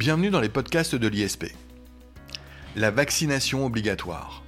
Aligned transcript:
Bienvenue 0.00 0.30
dans 0.30 0.40
les 0.40 0.48
podcasts 0.48 0.94
de 0.94 1.08
l'ISP. 1.08 1.52
La 2.74 2.90
vaccination 2.90 3.66
obligatoire. 3.66 4.42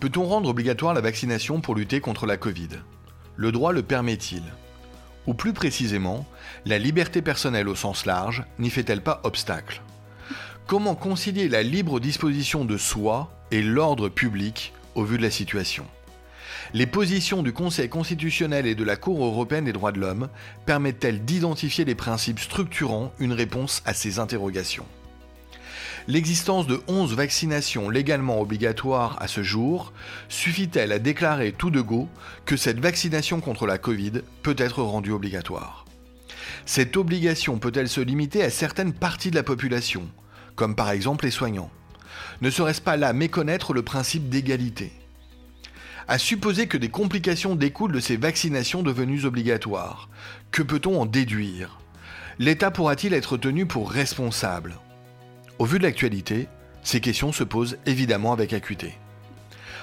Peut-on 0.00 0.24
rendre 0.24 0.48
obligatoire 0.48 0.94
la 0.94 1.00
vaccination 1.00 1.60
pour 1.60 1.76
lutter 1.76 2.00
contre 2.00 2.26
la 2.26 2.36
Covid? 2.36 2.70
Le 3.36 3.52
droit 3.52 3.72
le 3.72 3.84
permet-il? 3.84 4.42
Ou 5.28 5.34
plus 5.34 5.52
précisément, 5.52 6.26
la 6.64 6.80
liberté 6.80 7.22
personnelle 7.22 7.68
au 7.68 7.76
sens 7.76 8.04
large 8.04 8.42
n'y 8.58 8.68
fait-elle 8.68 9.00
pas 9.00 9.20
obstacle? 9.22 9.80
Comment 10.66 10.96
concilier 10.96 11.48
la 11.48 11.62
libre 11.62 12.00
disposition 12.00 12.64
de 12.64 12.76
soi 12.76 13.30
et 13.52 13.62
l'ordre 13.62 14.08
public 14.08 14.72
au 14.96 15.04
vu 15.04 15.18
de 15.18 15.22
la 15.22 15.30
situation? 15.30 15.86
Les 16.72 16.86
positions 16.86 17.42
du 17.42 17.52
Conseil 17.52 17.88
constitutionnel 17.88 18.66
et 18.66 18.74
de 18.74 18.84
la 18.84 18.96
Cour 18.96 19.24
européenne 19.24 19.64
des 19.64 19.72
droits 19.72 19.92
de 19.92 20.00
l'homme 20.00 20.28
permettent-elles 20.66 21.24
d'identifier 21.24 21.84
les 21.84 21.94
principes 21.94 22.40
structurant 22.40 23.12
une 23.18 23.32
réponse 23.32 23.82
à 23.84 23.94
ces 23.94 24.18
interrogations. 24.18 24.86
L'existence 26.06 26.66
de 26.66 26.82
11 26.86 27.14
vaccinations 27.14 27.88
légalement 27.88 28.38
obligatoires 28.38 29.16
à 29.22 29.28
ce 29.28 29.42
jour 29.42 29.94
suffit-elle 30.28 30.92
à 30.92 30.98
déclarer 30.98 31.52
tout 31.52 31.70
de 31.70 31.80
go 31.80 32.08
que 32.44 32.58
cette 32.58 32.78
vaccination 32.78 33.40
contre 33.40 33.66
la 33.66 33.78
Covid 33.78 34.20
peut 34.42 34.56
être 34.58 34.82
rendue 34.82 35.12
obligatoire? 35.12 35.86
Cette 36.66 36.98
obligation 36.98 37.58
peut-elle 37.58 37.88
se 37.88 38.02
limiter 38.02 38.42
à 38.42 38.50
certaines 38.50 38.92
parties 38.92 39.30
de 39.30 39.36
la 39.36 39.42
population, 39.42 40.02
comme 40.56 40.74
par 40.74 40.90
exemple 40.90 41.24
les 41.24 41.30
soignants? 41.30 41.70
Ne 42.42 42.50
serait-ce 42.50 42.82
pas 42.82 42.98
là 42.98 43.14
méconnaître 43.14 43.72
le 43.72 43.82
principe 43.82 44.28
d'égalité? 44.28 44.92
À 46.08 46.18
supposer 46.18 46.66
que 46.66 46.76
des 46.76 46.88
complications 46.88 47.56
découlent 47.56 47.92
de 47.92 48.00
ces 48.00 48.16
vaccinations 48.16 48.82
devenues 48.82 49.24
obligatoires. 49.24 50.08
Que 50.50 50.62
peut-on 50.62 51.00
en 51.00 51.06
déduire? 51.06 51.78
L'État 52.38 52.70
pourra-t-il 52.70 53.14
être 53.14 53.36
tenu 53.36 53.66
pour 53.66 53.90
responsable? 53.90 54.76
Au 55.58 55.64
vu 55.64 55.78
de 55.78 55.84
l'actualité, 55.84 56.48
ces 56.82 57.00
questions 57.00 57.32
se 57.32 57.44
posent 57.44 57.78
évidemment 57.86 58.32
avec 58.32 58.52
acuité. 58.52 58.94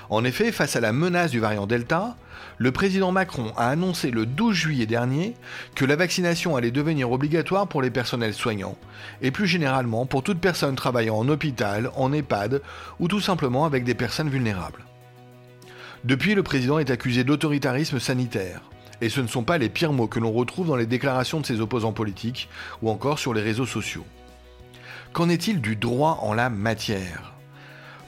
En 0.10 0.26
effet, 0.26 0.52
face 0.52 0.76
à 0.76 0.82
la 0.82 0.92
menace 0.92 1.32
du 1.32 1.40
variant 1.40 1.66
Delta, 1.66 2.18
le 2.58 2.72
président 2.72 3.12
Macron 3.12 3.54
a 3.56 3.70
annoncé 3.70 4.12
le 4.12 4.26
12 4.26 4.54
juillet 4.54 4.86
dernier 4.86 5.36
que 5.74 5.86
la 5.86 5.96
vaccination 5.96 6.58
allait 6.58 6.72
devenir 6.72 7.12
obligatoire 7.12 7.68
pour 7.68 7.82
les 7.82 7.90
personnels 7.90 8.34
soignants, 8.34 8.78
et 9.22 9.32
plus 9.32 9.48
généralement 9.48 10.06
pour 10.06 10.22
toute 10.22 10.42
personne 10.42 10.76
travaillant 10.76 11.16
en 11.16 11.30
hôpital, 11.30 11.90
en 11.96 12.12
EHPAD 12.12 12.62
ou 13.00 13.08
tout 13.08 13.22
simplement 13.22 13.66
avec 13.66 13.86
des 13.86 13.96
personnes 13.96 14.30
vulnérables. 14.30 14.84
Depuis, 16.04 16.34
le 16.34 16.44
président 16.44 16.80
est 16.80 16.90
accusé 16.90 17.24
d'autoritarisme 17.24 18.00
sanitaire. 18.00 18.62
Et 19.02 19.10
ce 19.10 19.22
ne 19.22 19.28
sont 19.28 19.44
pas 19.44 19.58
les 19.58 19.70
pires 19.70 19.94
mots 19.94 20.08
que 20.08 20.20
l'on 20.20 20.32
retrouve 20.32 20.68
dans 20.68 20.76
les 20.76 20.86
déclarations 20.86 21.40
de 21.40 21.46
ses 21.46 21.60
opposants 21.60 21.94
politiques 21.94 22.50
ou 22.82 22.90
encore 22.90 23.20
sur 23.20 23.34
les 23.34 23.42
réseaux 23.42 23.66
sociaux. 23.66 24.06
Qu'en 25.14 25.30
est-il 25.30 25.62
du 25.62 25.76
droit 25.76 26.20
en 26.22 26.34
la 26.34 26.50
matière? 26.50 27.34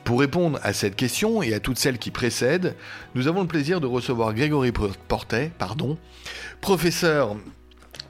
Pour 0.04 0.20
répondre 0.20 0.60
à 0.64 0.74
cette 0.74 0.96
question 0.96 1.42
et 1.42 1.54
à 1.54 1.60
toutes 1.60 1.78
celles 1.78 1.98
qui 1.98 2.12
précèdent, 2.12 2.76
nous 3.16 3.28
avons 3.28 3.42
le 3.42 3.48
plaisir 3.48 3.80
de 3.80 3.88
recevoir 3.88 4.34
Grégory 4.34 4.72
Portet, 5.08 5.52
pardon, 5.58 5.98
professeur 6.62 7.36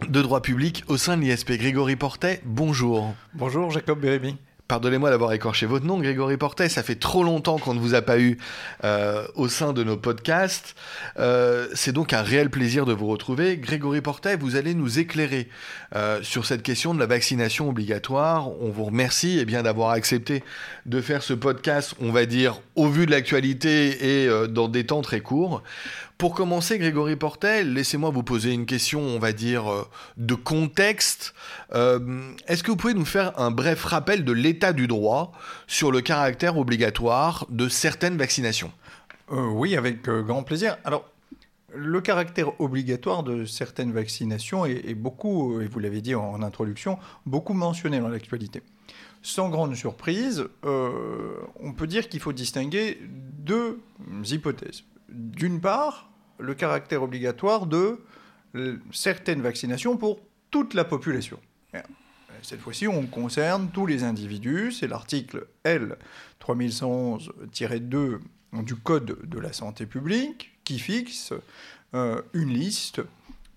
de 0.07 0.21
droit 0.21 0.41
public 0.41 0.83
au 0.87 0.97
sein 0.97 1.17
de 1.17 1.21
l'ISP. 1.21 1.53
Grégory 1.53 1.95
Portet, 1.95 2.41
bonjour. 2.45 3.13
Bonjour 3.33 3.69
Jacob 3.69 3.99
Bérémy. 3.99 4.37
Pardonnez-moi 4.73 5.11
d'avoir 5.11 5.33
écorché 5.33 5.67
votre 5.67 5.85
nom, 5.85 5.99
Grégory 5.99 6.35
Portet. 6.35 6.67
Ça 6.67 6.81
fait 6.81 6.95
trop 6.95 7.23
longtemps 7.23 7.59
qu'on 7.59 7.75
ne 7.75 7.79
vous 7.79 7.93
a 7.93 8.01
pas 8.01 8.17
eu 8.17 8.39
euh, 8.83 9.23
au 9.35 9.47
sein 9.47 9.71
de 9.71 9.83
nos 9.83 9.97
podcasts. 9.97 10.73
Euh, 11.19 11.67
c'est 11.75 11.91
donc 11.91 12.11
un 12.11 12.23
réel 12.23 12.49
plaisir 12.49 12.87
de 12.87 12.91
vous 12.91 13.05
retrouver. 13.05 13.57
Grégory 13.57 14.01
Portet, 14.01 14.35
vous 14.35 14.55
allez 14.55 14.73
nous 14.73 14.97
éclairer 14.97 15.47
euh, 15.95 16.23
sur 16.23 16.47
cette 16.47 16.63
question 16.63 16.95
de 16.95 16.99
la 16.99 17.05
vaccination 17.05 17.69
obligatoire. 17.69 18.49
On 18.63 18.69
vous 18.69 18.85
remercie 18.85 19.37
eh 19.39 19.45
bien 19.45 19.61
d'avoir 19.61 19.91
accepté 19.91 20.43
de 20.87 21.01
faire 21.01 21.21
ce 21.21 21.33
podcast, 21.35 21.93
on 22.01 22.11
va 22.11 22.25
dire, 22.25 22.59
au 22.73 22.87
vu 22.87 23.05
de 23.05 23.11
l'actualité 23.11 24.23
et 24.23 24.47
dans 24.47 24.69
des 24.69 24.87
temps 24.87 25.03
très 25.03 25.19
courts. 25.19 25.61
Pour 26.23 26.35
commencer, 26.35 26.79
Grégory 26.79 27.17
Portel, 27.17 27.73
laissez-moi 27.73 28.09
vous 28.09 28.23
poser 28.23 28.53
une 28.53 28.65
question, 28.65 29.01
on 29.01 29.19
va 29.19 29.33
dire, 29.33 29.69
euh, 29.69 29.85
de 30.15 30.35
contexte. 30.35 31.33
Euh, 31.73 32.31
est-ce 32.47 32.63
que 32.63 32.71
vous 32.71 32.77
pouvez 32.77 32.93
nous 32.93 33.03
faire 33.03 33.37
un 33.37 33.51
bref 33.51 33.83
rappel 33.83 34.23
de 34.23 34.31
l'état 34.31 34.71
du 34.71 34.87
droit 34.87 35.33
sur 35.67 35.91
le 35.91 35.99
caractère 35.99 36.57
obligatoire 36.57 37.45
de 37.49 37.67
certaines 37.67 38.15
vaccinations? 38.15 38.71
Euh, 39.33 39.49
Oui, 39.49 39.75
avec 39.75 40.03
grand 40.03 40.43
plaisir. 40.43 40.77
Alors, 40.85 41.03
le 41.75 41.99
caractère 41.99 42.57
obligatoire 42.61 43.23
de 43.23 43.43
certaines 43.43 43.91
vaccinations 43.91 44.65
est, 44.65 44.95
beaucoup, 44.95 45.59
et 45.59 45.67
vous 45.67 45.79
l'avez 45.79 45.99
dit 45.99 46.15
en, 46.15 46.41
introduction, 46.41 46.99
beaucoup 47.25 47.53
mentionné 47.53 47.99
dans 47.99 48.07
l'actualité. 48.07 48.63
Sans 49.23 49.49
grande 49.49 49.75
surprise, 49.75 50.45
on 50.63 51.73
peut 51.75 51.87
dire 51.87 52.07
qu'il 52.07 52.21
faut 52.21 52.31
distinguer 52.31 52.97
deux 53.09 53.81
hypothèses. 54.23 54.85
D'une 55.09 55.59
part, 55.59 56.12
le 56.39 56.53
caractère 56.53 57.03
obligatoire 57.03 57.65
de 57.65 57.99
euh, 58.55 58.77
certaines 58.91 59.41
vaccinations 59.41 59.97
pour 59.97 60.19
toute 60.51 60.73
la 60.73 60.83
population. 60.83 61.39
Cette 62.41 62.59
fois-ci, 62.59 62.89
on 62.89 63.05
concerne 63.07 63.69
tous 63.69 63.85
les 63.85 64.03
individus. 64.03 64.73
C'est 64.73 64.87
l'article 64.87 65.47
L 65.63 65.97
3111-2 66.45 68.19
du 68.51 68.75
Code 68.75 69.17
de 69.23 69.39
la 69.39 69.53
santé 69.53 69.85
publique 69.85 70.51
qui 70.65 70.77
fixe 70.77 71.33
euh, 71.95 72.21
une 72.33 72.49
liste 72.49 73.01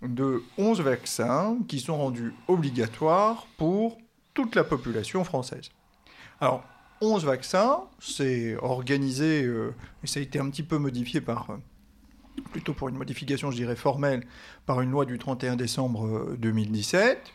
de 0.02 0.42
11 0.56 0.82
vaccins 0.82 1.58
qui 1.66 1.80
sont 1.80 1.96
rendus 1.96 2.32
obligatoires 2.46 3.48
pour 3.56 3.98
toute 4.34 4.54
la 4.54 4.62
population 4.62 5.24
française. 5.24 5.70
Alors, 6.40 6.64
11 7.00 7.24
vaccins, 7.24 7.80
c'est 7.98 8.56
organisé, 8.56 9.42
euh, 9.42 9.74
ça 10.04 10.20
a 10.20 10.22
été 10.22 10.38
un 10.38 10.48
petit 10.48 10.62
peu 10.62 10.78
modifié 10.78 11.20
par 11.20 11.58
plutôt 12.50 12.74
pour 12.74 12.88
une 12.88 12.96
modification, 12.96 13.50
je 13.50 13.56
dirais, 13.56 13.76
formelle, 13.76 14.26
par 14.66 14.80
une 14.80 14.90
loi 14.90 15.04
du 15.04 15.18
31 15.18 15.56
décembre 15.56 16.36
2017. 16.38 17.18
Euh, 17.18 17.30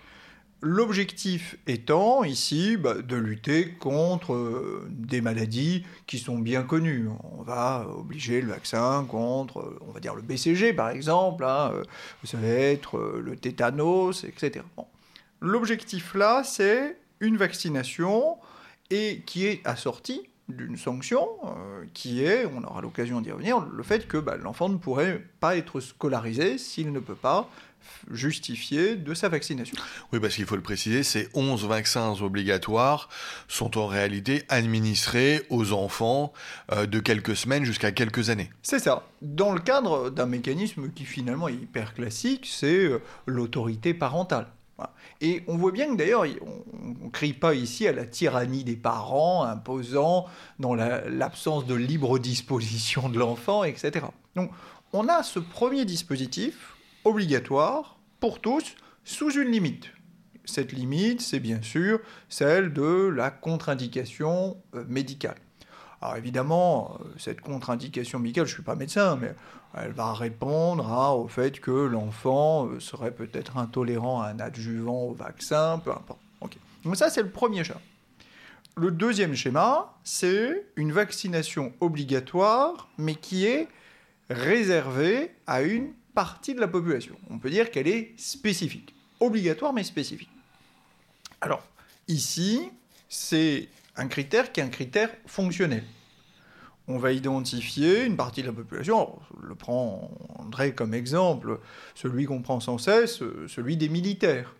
L'objectif 0.64 1.56
étant 1.66 2.24
ici 2.24 2.78
bah, 2.78 2.94
de 2.94 3.16
lutter 3.16 3.72
contre 3.72 4.34
euh, 4.34 4.88
des 4.92 5.20
maladies 5.20 5.84
qui 6.06 6.20
sont 6.20 6.38
bien 6.38 6.62
connues. 6.62 7.10
On 7.36 7.42
va 7.42 7.88
obliger 7.98 8.42
le 8.42 8.50
vaccin 8.50 9.04
contre, 9.10 9.60
euh, 9.60 9.80
on 9.88 9.92
va 9.92 10.00
dire 10.00 10.14
le 10.14 10.22
BCG 10.22 10.74
par 10.74 10.92
exemple, 10.92 11.46
hein, 11.46 11.72
ça 12.24 12.38
va 12.38 12.48
être 12.48 13.00
le 13.00 13.36
tétanos, 13.36 14.24
etc. 14.24 14.64
L'objectif 15.42 16.14
là, 16.14 16.44
c'est 16.44 16.96
une 17.22 17.38
vaccination 17.38 18.38
et 18.92 19.24
qui 19.26 19.48
est 19.48 19.66
assortie 19.66 20.31
d'une 20.50 20.78
sanction 20.78 21.28
euh, 21.46 21.86
qui 21.94 22.24
est, 22.24 22.46
on 22.46 22.64
aura 22.64 22.82
l'occasion 22.82 23.22
d'y 23.22 23.32
revenir, 23.32 23.60
le 23.60 23.84
fait 23.84 24.08
que 24.08 24.18
bah, 24.18 24.38
l'enfant 24.38 24.70
ne 24.70 24.78
pourrait 24.78 25.24
pas 25.40 25.56
être 25.56 25.80
scolarisé 25.80 26.58
s'il 26.58 26.92
ne 26.92 27.00
peut 27.00 27.16
pas 27.16 27.50
justifier 28.12 28.96
de 28.96 29.14
sa 29.14 29.30
vaccination. 29.30 29.76
Oui, 30.12 30.20
parce 30.20 30.36
qu'il 30.36 30.46
faut 30.46 30.56
le 30.56 30.62
préciser, 30.62 31.04
ces 31.04 31.30
11 31.34 31.66
vaccins 31.68 32.14
obligatoires 32.22 33.10
sont 33.48 33.78
en 33.78 33.88
réalité 33.88 34.44
administrés 34.50 35.42
aux 35.50 35.74
enfants 35.74 36.34
euh, 36.72 36.86
de 36.86 37.00
quelques 37.00 37.36
semaines 37.36 37.64
jusqu'à 37.64 37.92
quelques 37.92 38.30
années. 38.30 38.52
C'est 38.62 38.80
ça. 38.80 39.08
Dans 39.22 39.52
le 39.52 39.60
cadre 39.60 40.10
d'un 40.10 40.26
mécanisme 40.26 40.92
qui 40.92 41.06
finalement 41.06 41.48
est 41.48 41.54
hyper 41.54 41.94
classique, 41.94 42.48
c'est 42.52 42.86
euh, 42.86 43.02
l'autorité 43.26 43.94
parentale. 43.94 44.48
Et 45.22 45.44
on 45.48 45.56
voit 45.56 45.72
bien 45.72 45.92
que 45.92 45.96
d'ailleurs, 45.96 46.26
on 46.42 47.06
ne 47.06 47.10
crie 47.10 47.34
pas 47.34 47.54
ici 47.54 47.88
à 47.88 47.94
la 47.94 48.06
tyrannie 48.06 48.64
des 48.64 48.76
parents 48.76 49.44
imposant 49.44 50.26
dans 50.60 50.74
l'absence 50.74 51.68
de 51.68 51.76
libre 51.76 52.18
disposition 52.18 53.08
de 53.08 53.20
l'enfant, 53.20 53.64
etc. 53.64 54.08
Donc 54.36 54.52
on 54.94 55.08
a 55.08 55.22
ce 55.22 55.40
premier 55.40 55.86
dispositif 55.86 56.76
obligatoire 57.06 58.00
pour 58.20 58.42
tous 58.42 58.76
sous 59.04 59.32
une 59.32 59.52
limite. 59.52 59.92
Cette 60.44 60.72
limite, 60.72 61.22
c'est 61.22 61.40
bien 61.40 61.62
sûr 61.62 62.00
celle 62.28 62.74
de 62.74 63.08
la 63.08 63.30
contre-indication 63.30 64.58
euh, 64.74 64.84
médicale. 64.88 65.38
Alors 66.02 66.16
évidemment, 66.16 66.98
euh, 67.00 67.14
cette 67.18 67.42
contre-indication 67.42 68.20
médicale, 68.20 68.46
je 68.46 68.52
ne 68.52 68.56
suis 68.56 68.64
pas 68.64 68.76
médecin, 68.76 69.18
mais 69.22 69.34
elle 69.78 69.92
va 69.92 70.14
répondre 70.14 70.86
au 71.18 71.28
fait 71.28 71.60
que 71.60 71.72
l'enfant 71.72 72.68
euh, 72.68 72.80
serait 72.80 73.12
peut-être 73.12 73.58
intolérant 73.58 74.22
à 74.22 74.30
un 74.30 74.40
adjuvant 74.40 75.04
au 75.04 75.14
vaccin, 75.14 75.80
peu 75.84 75.92
importe. 75.92 76.20
Donc 76.84 76.96
ça, 76.96 77.10
c'est 77.10 77.22
le 77.22 77.30
premier 77.30 77.64
schéma. 77.64 77.80
Le 78.76 78.90
deuxième 78.90 79.36
schéma, 79.36 79.94
c'est 80.04 80.66
une 80.76 80.92
vaccination 80.92 81.74
obligatoire, 81.80 82.90
mais 82.98 83.16
qui 83.16 83.46
est 83.46 83.68
réservée 84.30 85.32
à 85.46 85.62
une 85.62 85.92
partie 86.16 86.56
de 86.56 86.60
la 86.60 86.68
population. 86.68 87.16
On 87.30 87.38
peut 87.38 87.50
dire 87.50 87.70
qu'elle 87.70 87.88
est 87.88 88.14
spécifique. 88.18 88.96
Obligatoire, 89.20 89.74
mais 89.74 89.84
spécifique. 89.84 90.32
Alors, 91.42 91.64
ici, 92.08 92.72
c'est 93.10 93.68
un 93.96 94.08
critère 94.08 94.52
qui 94.52 94.60
est 94.60 94.64
un 94.64 94.70
critère 94.70 95.10
fonctionnel. 95.26 95.84
On 96.88 96.98
va 96.98 97.12
identifier 97.12 98.06
une 98.06 98.18
partie 98.18 98.42
de 98.42 98.48
la 98.48 98.54
population, 98.54 99.18
je 99.42 99.48
le 99.48 99.56
prends 99.56 100.12
André 100.38 100.74
comme 100.74 100.94
exemple, 100.94 101.60
celui 101.96 102.26
qu'on 102.26 102.42
prend 102.42 102.60
sans 102.60 102.78
cesse, 102.78 103.22
celui 103.48 103.78
des 103.78 103.88
militaires, 103.88 104.56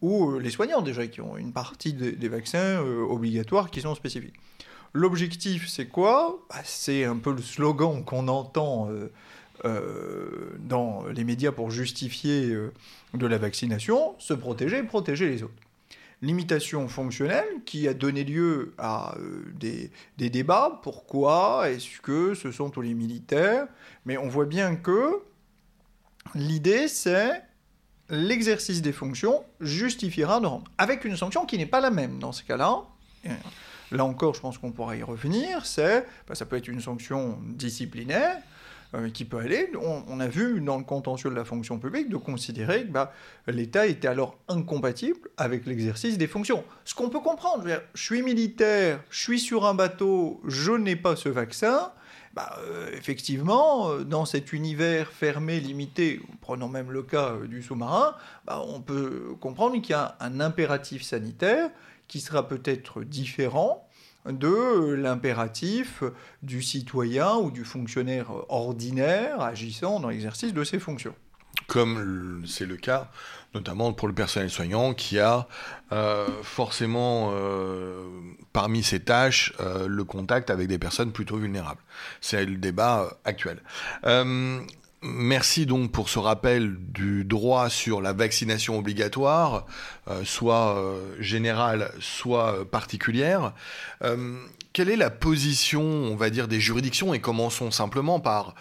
ou 0.00 0.38
les 0.38 0.50
soignants 0.50 0.82
déjà, 0.82 1.06
qui 1.06 1.20
ont 1.20 1.36
une 1.36 1.52
partie 1.52 1.92
des, 1.92 2.28
vaccins 2.28 2.80
obligatoires 2.80 3.70
qui 3.70 3.80
sont 3.80 3.94
spécifiques. 3.94 4.34
L'objectif, 4.92 5.68
c'est 5.68 5.86
quoi? 5.86 6.46
Bah, 6.48 6.60
C'est 6.64 7.04
un 7.04 7.16
peu 7.16 7.32
le 7.32 7.42
slogan 7.42 8.04
qu'on 8.04 8.28
entend 8.28 8.88
dans 9.64 11.04
les 11.08 11.24
médias 11.24 11.52
pour 11.52 11.70
justifier 11.70 12.54
de 13.14 13.26
la 13.26 13.38
vaccination, 13.38 14.14
se 14.18 14.34
protéger 14.34 14.78
et 14.78 14.82
protéger 14.84 15.28
les 15.28 15.42
autres 15.42 15.63
limitation 16.22 16.88
fonctionnelle 16.88 17.46
qui 17.66 17.88
a 17.88 17.94
donné 17.94 18.24
lieu 18.24 18.74
à 18.78 19.16
euh, 19.18 19.44
des, 19.54 19.90
débats. 20.30 20.80
Pourquoi 20.82 21.70
Est-ce 21.70 22.00
que 22.00 22.34
ce 22.34 22.50
sont 22.52 22.70
tous 22.70 22.80
les 22.80 22.94
militaires? 22.94 23.66
Mais 24.04 24.16
on 24.16 24.28
voit 24.28 24.46
bien 24.46 24.76
que 24.76 25.22
l'idée, 26.34 26.88
c'est 26.88 27.42
l'exercice 28.08 28.82
des 28.82 28.92
fonctions 28.92 29.44
justifiera 29.60 30.40
de 30.40 30.46
rendre. 30.46 30.70
Avec 30.78 31.04
une 31.04 31.16
sanction 31.16 31.46
qui 31.46 31.58
n'est 31.58 31.66
pas 31.66 31.80
la 31.80 31.90
même 31.90 32.18
dans 32.18 32.32
ce 32.32 32.42
cas-là. 32.44 32.82
Là 33.90 34.04
encore, 34.04 34.34
je 34.34 34.40
pense 34.40 34.58
qu'on 34.58 34.72
pourra 34.72 34.96
y 34.96 35.02
revenir. 35.02 35.64
C'est, 35.64 36.06
bah, 36.26 36.34
ça 36.34 36.46
peut 36.46 36.56
être 36.56 36.68
une 36.68 36.80
sanction 36.80 37.38
disciplinaire 37.42 38.38
euh, 38.94 39.10
qui 39.10 39.24
peut 39.24 39.38
aller. 39.38 39.70
On, 39.80 40.20
a 40.20 40.28
vu 40.28 40.60
dans 40.60 40.78
le 40.78 40.84
contentieux 40.84 41.28
de 41.28 41.34
la 41.34 41.44
fonction 41.44 41.78
publique 41.78 42.08
de 42.08 42.16
considérer 42.16 42.84
que 42.84 42.92
bah, 42.92 43.12
l'État 43.48 43.86
était 43.86 44.06
alors 44.06 44.38
incompatible 44.46 45.30
avec 45.36 45.66
l'exercice 45.66 46.16
des 46.16 46.28
fonctions. 46.28 46.62
Ce 46.84 46.94
qu'on 46.94 47.08
peut 47.08 47.20
comprendre, 47.20 47.64
je, 47.94 48.02
suis 48.02 48.22
militaire, 48.22 49.00
je 49.10 49.18
suis 49.18 49.40
sur 49.40 49.66
un 49.66 49.74
bateau, 49.74 50.40
je 50.46 50.72
n'ai 50.72 50.96
pas 50.96 51.16
ce 51.16 51.28
vaccin. 51.28 51.92
Bah, 52.34 52.56
euh, 52.60 52.90
effectivement, 52.92 53.90
euh, 53.90 54.04
dans 54.04 54.26
cet 54.26 54.52
univers 54.52 55.10
fermé, 55.10 55.58
limité, 55.60 56.20
prenons 56.40 56.68
même 56.68 56.92
le 56.92 57.02
cas 57.02 57.34
du 57.48 57.62
sous-marin, 57.62 58.14
bah, 58.44 58.62
on 58.66 58.80
peut 58.80 59.34
comprendre 59.40 59.80
qu'il 59.80 59.90
y 59.90 59.94
a 59.94 60.16
un 60.20 60.40
impératif 60.40 61.02
sanitaire 61.02 61.70
qui 62.06 62.20
sera 62.20 62.46
peut-être 62.46 63.02
différent 63.02 63.88
de 64.30 64.94
l'impératif 64.94 66.02
du 66.42 66.62
citoyen 66.62 67.36
ou 67.36 67.50
du 67.50 67.64
fonctionnaire 67.64 68.30
ordinaire 68.48 69.40
agissant 69.40 70.00
dans 70.00 70.08
l'exercice 70.08 70.54
de 70.54 70.64
ses 70.64 70.78
fonctions. 70.78 71.14
Comme 71.68 72.42
c'est 72.46 72.66
le 72.66 72.76
cas 72.76 73.10
notamment 73.54 73.92
pour 73.92 74.08
le 74.08 74.14
personnel 74.14 74.50
soignant 74.50 74.94
qui 74.94 75.18
a 75.18 75.46
euh, 75.92 76.26
forcément 76.42 77.30
euh, 77.32 78.08
parmi 78.52 78.82
ses 78.82 79.00
tâches 79.00 79.54
euh, 79.60 79.86
le 79.86 80.04
contact 80.04 80.50
avec 80.50 80.68
des 80.68 80.78
personnes 80.78 81.12
plutôt 81.12 81.36
vulnérables. 81.36 81.80
C'est 82.20 82.44
le 82.44 82.56
débat 82.56 83.16
actuel. 83.24 83.62
Merci 85.06 85.66
donc 85.66 85.92
pour 85.92 86.08
ce 86.08 86.18
rappel 86.18 86.76
du 86.78 87.24
droit 87.26 87.68
sur 87.68 88.00
la 88.00 88.14
vaccination 88.14 88.78
obligatoire, 88.78 89.66
euh, 90.08 90.24
soit 90.24 90.78
euh, 90.78 91.14
générale, 91.20 91.92
soit 92.00 92.60
euh, 92.60 92.64
particulière. 92.64 93.52
quelle 94.72 94.88
est 94.88 94.96
la 94.96 95.10
position, 95.10 95.82
on 95.82 96.16
va 96.16 96.30
dire, 96.30 96.48
des 96.48 96.58
juridictions 96.58 97.12
et 97.12 97.20
commençons 97.20 97.70
simplement 97.70 98.18
par 98.18 98.54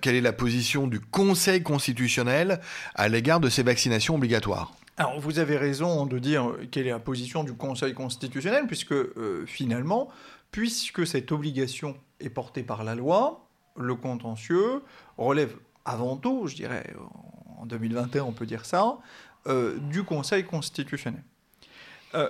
quelle 0.00 0.14
est 0.14 0.20
la 0.20 0.32
position 0.32 0.86
du 0.86 1.00
Conseil 1.00 1.62
constitutionnel 1.62 2.60
à 2.94 3.08
l'égard 3.08 3.40
de 3.40 3.48
ces 3.48 3.64
vaccinations 3.64 4.14
obligatoires? 4.14 4.72
Alors, 4.96 5.20
vous 5.20 5.40
avez 5.40 5.56
raison 5.56 6.06
de 6.06 6.18
dire 6.18 6.52
quelle 6.70 6.86
est 6.86 6.90
la 6.90 7.00
position 7.00 7.44
du 7.44 7.52
Conseil 7.54 7.92
constitutionnel, 7.92 8.66
puisque 8.66 8.94
finalement, 9.46 10.08
puisque 10.52 11.06
cette 11.06 11.32
obligation 11.32 11.96
est 12.20 12.30
portée 12.30 12.62
par 12.62 12.82
la 12.82 12.94
loi, 12.94 13.46
le 13.76 13.94
contentieux 13.94 14.82
relève 15.18 15.54
avant 15.84 16.16
tout, 16.16 16.46
je 16.46 16.54
dirais, 16.54 16.94
en 17.58 17.66
2021 17.66 18.24
on 18.24 18.32
peut 18.32 18.46
dire 18.46 18.64
ça, 18.64 18.98
euh, 19.46 19.78
du 19.78 20.04
Conseil 20.04 20.44
constitutionnel. 20.44 21.22
Euh, 22.14 22.28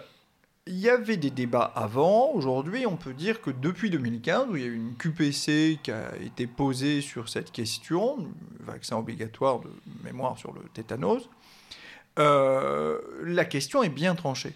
il 0.67 0.79
y 0.79 0.89
avait 0.89 1.17
des 1.17 1.31
débats 1.31 1.73
avant. 1.75 2.31
Aujourd'hui, 2.31 2.87
on 2.87 2.97
peut 2.97 3.15
dire 3.15 3.41
que 3.43 3.51
depuis 3.51 3.91
2015, 3.91 4.49
où 4.49 4.57
il 4.57 4.63
y 4.63 4.65
a 4.65 4.69
eu 4.69 4.77
une 4.77 4.95
QPC 4.97 5.81
qui 5.83 5.91
a 5.91 6.17
été 6.17 6.47
posée 6.47 7.01
sur 7.01 7.29
cette 7.29 7.51
question, 7.51 8.29
vaccin 8.61 8.97
obligatoire 8.97 9.61
de 9.61 9.71
mémoire 10.05 10.39
sur 10.39 10.53
le 10.53 10.61
tétanos, 10.73 11.29
euh, 12.19 13.01
la 13.25 13.45
question 13.45 13.83
est 13.83 13.89
bien 13.89 14.15
tranchée. 14.15 14.55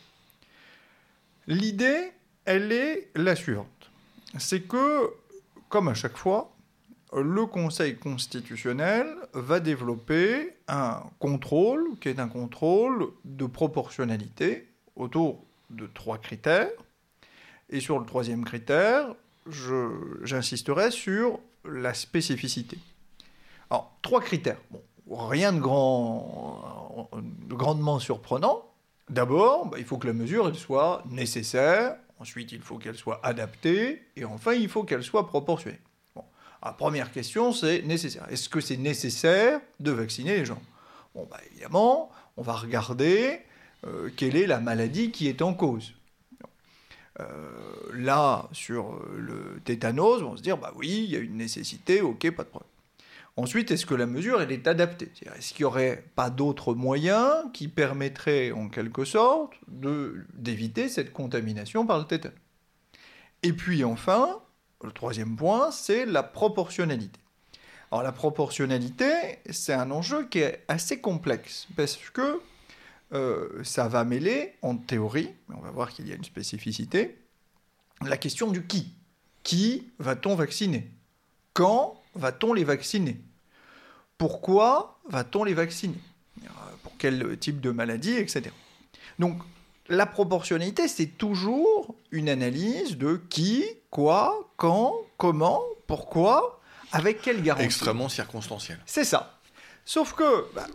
L'idée, 1.49 2.13
elle 2.45 2.71
est 2.71 3.11
la 3.15 3.35
suivante. 3.35 3.91
C'est 4.39 4.63
que, 4.63 5.13
comme 5.69 5.89
à 5.89 5.95
chaque 5.95 6.17
fois, 6.17 6.56
le 7.17 7.47
Conseil 7.47 7.97
constitutionnel 7.97 9.07
va 9.33 9.61
développer 9.61 10.55
un 10.69 11.03
contrôle 11.19 11.99
qui 12.01 12.11
est 12.11 12.21
un 12.21 12.29
contrôle 12.29 13.09
de 13.25 13.47
proportionnalité 13.47 14.69
autour 14.97 15.43
de 15.71 15.87
trois 15.87 16.19
critères. 16.19 16.71
Et 17.71 17.81
sur 17.81 17.99
le 17.99 18.05
troisième 18.05 18.45
critère, 18.45 19.15
j'insisterai 20.23 20.91
sur 20.91 21.41
la 21.65 21.95
spécificité. 21.95 22.79
Alors, 23.71 23.97
trois 24.03 24.21
critères. 24.21 24.61
rien 25.11 25.53
de, 25.53 25.59
grand, 25.59 27.11
de 27.13 27.55
grandement 27.55 27.99
surprenant. 27.99 28.63
D'abord, 29.09 29.67
bah, 29.67 29.79
il 29.79 29.85
faut 29.85 29.99
que 29.99 30.07
la 30.07 30.13
mesure 30.13 30.55
soit 30.55 31.03
nécessaire. 31.11 31.97
Ensuite, 32.19 32.53
il 32.53 32.61
faut 32.61 32.77
qu'elle 32.77 32.97
soit 32.97 33.21
adaptée. 33.25 34.03
Et 34.17 34.25
enfin, 34.25 34.53
il 34.53 34.69
faut 34.69 34.85
qu'elle 34.85 35.03
soit 35.03 35.27
proportionnée. 35.27 35.81
La 36.67 36.73
première 36.73 37.13
question, 37.13 37.53
c'est 37.53 37.83
nécessaire. 37.83 38.27
Est-ce 38.29 38.49
que 38.49 38.61
c'est 38.61 38.77
nécessaire 38.77 39.61
de 39.79 39.93
vacciner 39.93 40.37
les 40.37 40.45
gens? 40.45 40.61
Bon, 41.15 41.25
bah, 41.31 41.39
évidemment, 41.49 42.11
on 42.37 42.43
va 42.43 42.55
regarder 42.55 43.39
euh, 43.87 44.11
quelle 44.17 44.35
est 44.35 44.49
la 44.49 44.59
maladie 44.59 45.13
qui 45.13 45.29
est 45.29 45.43
en 45.43 45.55
cause. 45.55 45.95
Euh, 47.21 47.25
là, 47.95 48.49
sur 48.51 49.01
le 49.17 49.61
tétanos, 49.65 50.25
on 50.25 50.33
va 50.33 50.37
se 50.39 50.43
dire, 50.43 50.59
bah 50.59 50.73
oui, 50.75 51.05
il 51.05 51.11
y 51.13 51.15
a 51.15 51.21
une 51.21 51.37
nécessité, 51.37 52.01
ok, 52.01 52.33
pas 52.33 52.43
de 52.43 52.49
problème. 52.49 52.69
Ensuite, 53.37 53.71
est-ce 53.71 53.87
que 53.87 53.95
la 53.95 54.07
mesure, 54.07 54.43
elle 54.43 54.51
est 54.51 54.67
adaptée? 54.67 55.13
Est-ce 55.37 55.55
qu'il 55.55 55.63
n'y 55.63 55.69
aurait 55.69 56.05
pas 56.17 56.31
d'autres 56.31 56.75
moyens 56.75 57.45
qui 57.53 57.69
permettraient, 57.69 58.51
en 58.51 58.69
quelque 58.69 59.05
sorte, 59.05 59.53
d'éviter 59.69 60.89
cette 60.89 61.13
contamination 61.13 61.87
par 61.87 62.01
le 62.01 62.07
tétanos? 62.07 62.37
Et 63.45 63.53
puis 63.53 63.85
enfin, 63.85 64.41
le 64.83 64.93
troisième 64.93 65.37
point, 65.37 65.71
c'est 65.71 66.07
la 66.07 66.23
proportionnalité. 66.23 67.19
Alors 67.91 68.03
la 68.03 68.13
proportionnalité, 68.13 69.39
c'est 69.51 69.73
un 69.73 69.91
enjeu 69.91 70.27
qui 70.27 70.41
est 70.41 70.65
assez 70.69 71.01
complexe 71.01 71.67
parce 71.77 71.97
que 71.97 72.41
euh, 73.13 73.63
ça 73.63 73.89
va 73.89 74.05
mêler, 74.05 74.55
en 74.63 74.77
théorie, 74.77 75.31
mais 75.49 75.55
on 75.57 75.61
va 75.61 75.71
voir 75.71 75.91
qu'il 75.91 76.09
y 76.09 76.13
a 76.13 76.17
une 76.17 76.25
spécificité, 76.25 77.17
la 78.03 78.17
question 78.17 78.51
du 78.51 78.67
qui. 78.67 78.93
Qui 79.43 79.87
va-t-on 79.99 80.35
vacciner? 80.35 80.91
Quand 81.53 82.03
va-t-on 82.15 82.53
les 82.53 82.65
vacciner? 82.65 83.21
Pourquoi 84.19 84.99
va-t-on 85.09 85.45
les 85.45 85.55
vacciner? 85.55 85.99
Pour 86.83 86.93
quel 86.99 87.39
type 87.39 87.61
de 87.61 87.71
maladie, 87.71 88.15
etc. 88.15 88.51
Donc 89.19 89.41
la 89.89 90.07
proportionnalité, 90.07 90.89
c'est 90.89 91.07
toujours 91.19 91.95
une 92.11 92.29
analyse 92.29 92.97
de 92.97 93.21
qui, 93.29 93.65
quoi, 93.91 94.51
quand, 94.57 94.95
comment, 95.17 95.63
pourquoi, 95.87 96.61
avec 96.93 97.23
quelle 97.23 97.43
garantie. 97.43 97.67
Extrêmement 97.67 98.09
circonstanciel. 98.09 98.79
C'est 98.87 99.05
ça. 99.05 99.39
Sauf 99.85 100.15
que, 100.15 100.53
bah, 100.55 100.67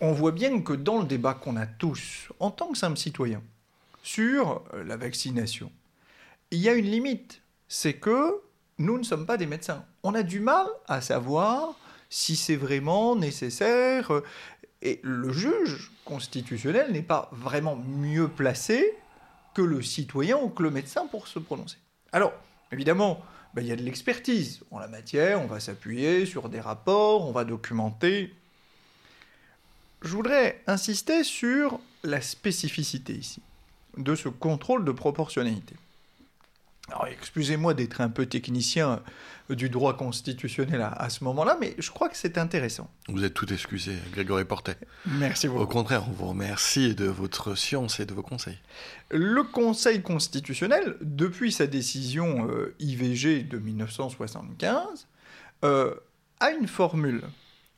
on 0.00 0.12
voit 0.12 0.32
bien 0.32 0.60
que 0.60 0.72
dans 0.72 0.98
le 0.98 1.04
débat 1.04 1.34
qu'on 1.34 1.56
a 1.56 1.66
tous, 1.66 2.28
en 2.38 2.50
tant 2.50 2.68
que 2.68 2.78
simple 2.78 2.98
citoyen, 2.98 3.42
sur 4.02 4.62
euh, 4.74 4.84
la 4.84 4.96
vaccination, 4.96 5.70
il 6.50 6.60
y 6.60 6.68
a 6.68 6.74
une 6.74 6.86
limite. 6.86 7.42
C'est 7.68 7.94
que 7.94 8.40
nous 8.78 8.98
ne 8.98 9.04
sommes 9.04 9.26
pas 9.26 9.36
des 9.36 9.46
médecins. 9.46 9.84
On 10.02 10.14
a 10.14 10.22
du 10.22 10.40
mal 10.40 10.66
à 10.88 11.00
savoir 11.00 11.74
si 12.08 12.34
c'est 12.34 12.56
vraiment 12.56 13.14
nécessaire. 13.14 14.10
Et 14.82 15.00
le 15.02 15.32
juge 15.32 15.90
constitutionnel 16.04 16.92
n'est 16.92 17.02
pas 17.02 17.28
vraiment 17.32 17.76
mieux 17.76 18.28
placé 18.28 18.94
que 19.54 19.62
le 19.62 19.82
citoyen 19.82 20.38
ou 20.38 20.48
que 20.48 20.62
le 20.62 20.70
médecin 20.70 21.06
pour 21.06 21.28
se 21.28 21.38
prononcer. 21.38 21.76
Alors, 22.12 22.32
évidemment, 22.72 23.20
ben, 23.54 23.62
il 23.62 23.68
y 23.68 23.72
a 23.72 23.76
de 23.76 23.82
l'expertise 23.82 24.62
en 24.70 24.78
la 24.78 24.88
matière, 24.88 25.40
on 25.40 25.46
va 25.46 25.60
s'appuyer 25.60 26.24
sur 26.24 26.48
des 26.48 26.60
rapports, 26.60 27.26
on 27.26 27.32
va 27.32 27.44
documenter. 27.44 28.32
Je 30.02 30.08
voudrais 30.08 30.62
insister 30.66 31.24
sur 31.24 31.80
la 32.02 32.20
spécificité 32.20 33.12
ici 33.14 33.42
de 33.96 34.14
ce 34.14 34.28
contrôle 34.28 34.84
de 34.84 34.92
proportionnalité. 34.92 35.74
Alors, 36.90 37.06
excusez-moi 37.06 37.74
d'être 37.74 38.00
un 38.00 38.08
peu 38.08 38.26
technicien 38.26 39.00
du 39.48 39.68
droit 39.68 39.96
constitutionnel 39.96 40.80
à, 40.80 41.08
ce 41.08 41.24
moment-là, 41.24 41.56
mais 41.60 41.74
je 41.78 41.90
crois 41.90 42.08
que 42.08 42.16
c'est 42.16 42.38
intéressant. 42.38 42.90
Vous 43.08 43.24
êtes 43.24 43.34
tout 43.34 43.52
excusé, 43.52 43.92
Grégory 44.12 44.44
Portet. 44.44 44.76
Merci 45.06 45.48
beaucoup. 45.48 45.62
Au 45.62 45.66
contraire, 45.66 46.04
on 46.08 46.12
vous 46.12 46.26
remercie 46.26 46.94
de 46.94 47.06
votre 47.06 47.54
science 47.54 48.00
et 48.00 48.06
de 48.06 48.14
vos 48.14 48.22
conseils. 48.22 48.58
Le 49.10 49.42
Conseil 49.42 50.02
constitutionnel, 50.02 50.96
depuis 51.00 51.52
sa 51.52 51.66
décision 51.66 52.48
IVG 52.78 53.42
de 53.44 53.58
1975, 53.58 55.08
euh, 55.64 55.94
a 56.40 56.50
une 56.52 56.68
formule 56.68 57.22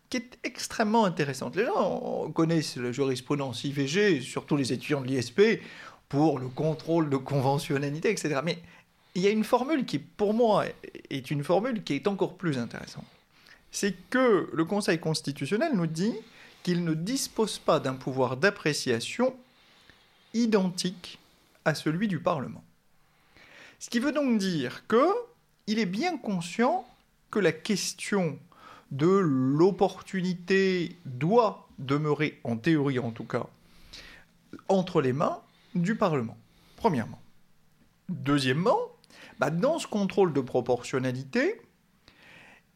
qui 0.08 0.18
est 0.18 0.38
extrêmement 0.44 1.06
intéressante. 1.06 1.56
Les 1.56 1.64
gens 1.64 2.30
connaissent 2.34 2.76
la 2.76 2.92
jurisprudence 2.92 3.64
IVG, 3.64 4.20
surtout 4.20 4.56
les 4.56 4.72
étudiants 4.72 5.00
de 5.00 5.06
l'ISP, 5.06 5.40
pour 6.08 6.38
le 6.38 6.48
contrôle 6.48 7.08
de 7.08 7.16
conventionnalité, 7.16 8.10
etc. 8.10 8.40
Mais 8.44 8.58
il 9.14 9.22
y 9.22 9.26
a 9.26 9.30
une 9.30 9.44
formule 9.44 9.84
qui, 9.84 9.98
pour 9.98 10.34
moi, 10.34 10.64
est 11.10 11.30
une 11.30 11.44
formule 11.44 11.82
qui 11.84 11.94
est 11.94 12.06
encore 12.06 12.36
plus 12.36 12.58
intéressante. 12.58 13.04
C'est 13.70 13.94
que 14.10 14.48
le 14.52 14.64
Conseil 14.64 14.98
constitutionnel 14.98 15.72
nous 15.74 15.86
dit 15.86 16.14
qu'il 16.62 16.84
ne 16.84 16.94
dispose 16.94 17.58
pas 17.58 17.80
d'un 17.80 17.94
pouvoir 17.94 18.36
d'appréciation 18.36 19.34
identique 20.34 21.18
à 21.64 21.74
celui 21.74 22.08
du 22.08 22.20
Parlement. 22.20 22.64
Ce 23.78 23.90
qui 23.90 23.98
veut 23.98 24.12
donc 24.12 24.38
dire 24.38 24.86
que 24.86 25.04
il 25.66 25.78
est 25.78 25.86
bien 25.86 26.16
conscient 26.16 26.86
que 27.30 27.38
la 27.38 27.52
question 27.52 28.38
de 28.90 29.06
l'opportunité 29.06 30.96
doit 31.04 31.68
demeurer, 31.78 32.40
en 32.44 32.56
théorie 32.56 32.98
en 32.98 33.10
tout 33.10 33.24
cas, 33.24 33.46
entre 34.68 35.00
les 35.00 35.12
mains 35.12 35.40
du 35.74 35.96
Parlement, 35.96 36.36
premièrement. 36.76 37.20
Deuxièmement, 38.08 38.78
bah, 39.38 39.50
dans 39.50 39.78
ce 39.78 39.86
contrôle 39.86 40.32
de 40.32 40.40
proportionnalité, 40.40 41.60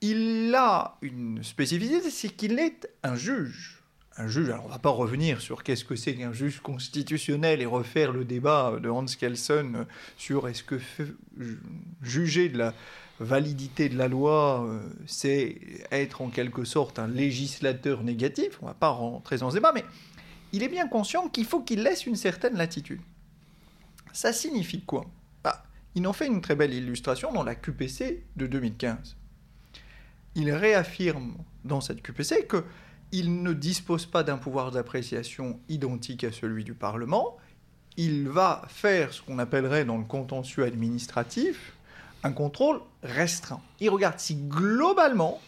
il 0.01 0.55
a 0.55 0.99
une 1.03 1.43
spécificité, 1.43 2.11
c'est 2.11 2.29
qu'il 2.29 2.59
est 2.59 2.89
un 3.03 3.17
juge. 3.17 3.83
Un 4.19 4.29
juge, 4.29 4.49
alors 4.49 4.65
on 4.65 4.69
ne 4.69 4.73
va 4.73 4.79
pas 4.79 4.91
revenir 4.91 5.41
sur 5.43 5.63
qu'est-ce 5.63 5.85
que 5.85 5.95
c'est 5.95 6.15
qu'un 6.15 6.33
juge 6.33 6.61
constitutionnel 6.61 7.61
et 7.61 7.67
refaire 7.67 8.13
le 8.13 8.25
débat 8.25 8.79
de 8.81 8.89
Hans 8.89 9.05
Kelsen 9.05 9.87
sur 10.17 10.49
est-ce 10.49 10.63
que 10.63 10.81
juger 12.03 12.49
de 12.49 12.59
la 12.59 12.75
validité 13.21 13.89
de 13.89 13.97
la 13.97 14.09
loi, 14.09 14.65
euh, 14.67 14.81
c'est 15.07 15.59
être 15.91 16.21
en 16.21 16.29
quelque 16.29 16.65
sorte 16.65 16.99
un 16.99 17.09
législateur 17.09 18.03
négatif. 18.03 18.59
On 18.61 18.67
ne 18.67 18.71
va 18.71 18.75
pas 18.75 18.89
rentrer 18.89 19.39
dans 19.39 19.51
ce 19.51 19.57
débat, 19.57 19.73
mais 19.75 19.85
il 20.53 20.63
est 20.63 20.69
bien 20.69 20.89
conscient 20.89 21.29
qu'il 21.29 21.45
faut 21.45 21.61
qu'il 21.61 21.83
laisse 21.83 22.07
une 22.07 22.17
certaine 22.17 22.57
latitude. 22.57 23.01
Ça 24.13 24.33
signifie 24.33 24.83
quoi? 24.83 25.07
Il 25.97 26.07
en 26.07 26.13
fait 26.13 26.27
une 26.27 26.43
très 26.43 26.55
belle 26.55 26.75
illustration 26.75 27.33
dans 27.33 27.43
la 27.43 27.55
QPC 27.55 28.23
de 28.37 28.47
2015. 28.47 29.17
Il 30.35 30.53
réaffirme 30.53 31.39
dans 31.65 31.81
cette 31.81 32.03
QPC 32.03 32.47
que 32.47 32.65
il 33.13 33.43
ne 33.43 33.55
dispose 33.55 34.05
pas 34.05 34.23
d'un 34.23 34.37
pouvoir 34.37 34.71
d'appréciation 34.73 35.59
identique 35.71 36.23
à 36.25 36.33
celui 36.33 36.65
du 36.65 36.75
Parlement. 36.75 37.39
Il 37.97 38.29
va 38.29 38.63
faire 38.69 39.15
ce 39.15 39.23
qu'on 39.23 39.39
appellerait 39.39 39.87
dans 39.87 39.97
le 39.97 40.05
contentieux 40.05 40.65
administratif 40.65 41.73
un 42.23 42.33
contrôle 42.33 42.83
restreint. 43.03 43.63
Il 43.81 43.89
regarde 43.89 44.19
si 44.19 44.35
globalement, 44.35 45.41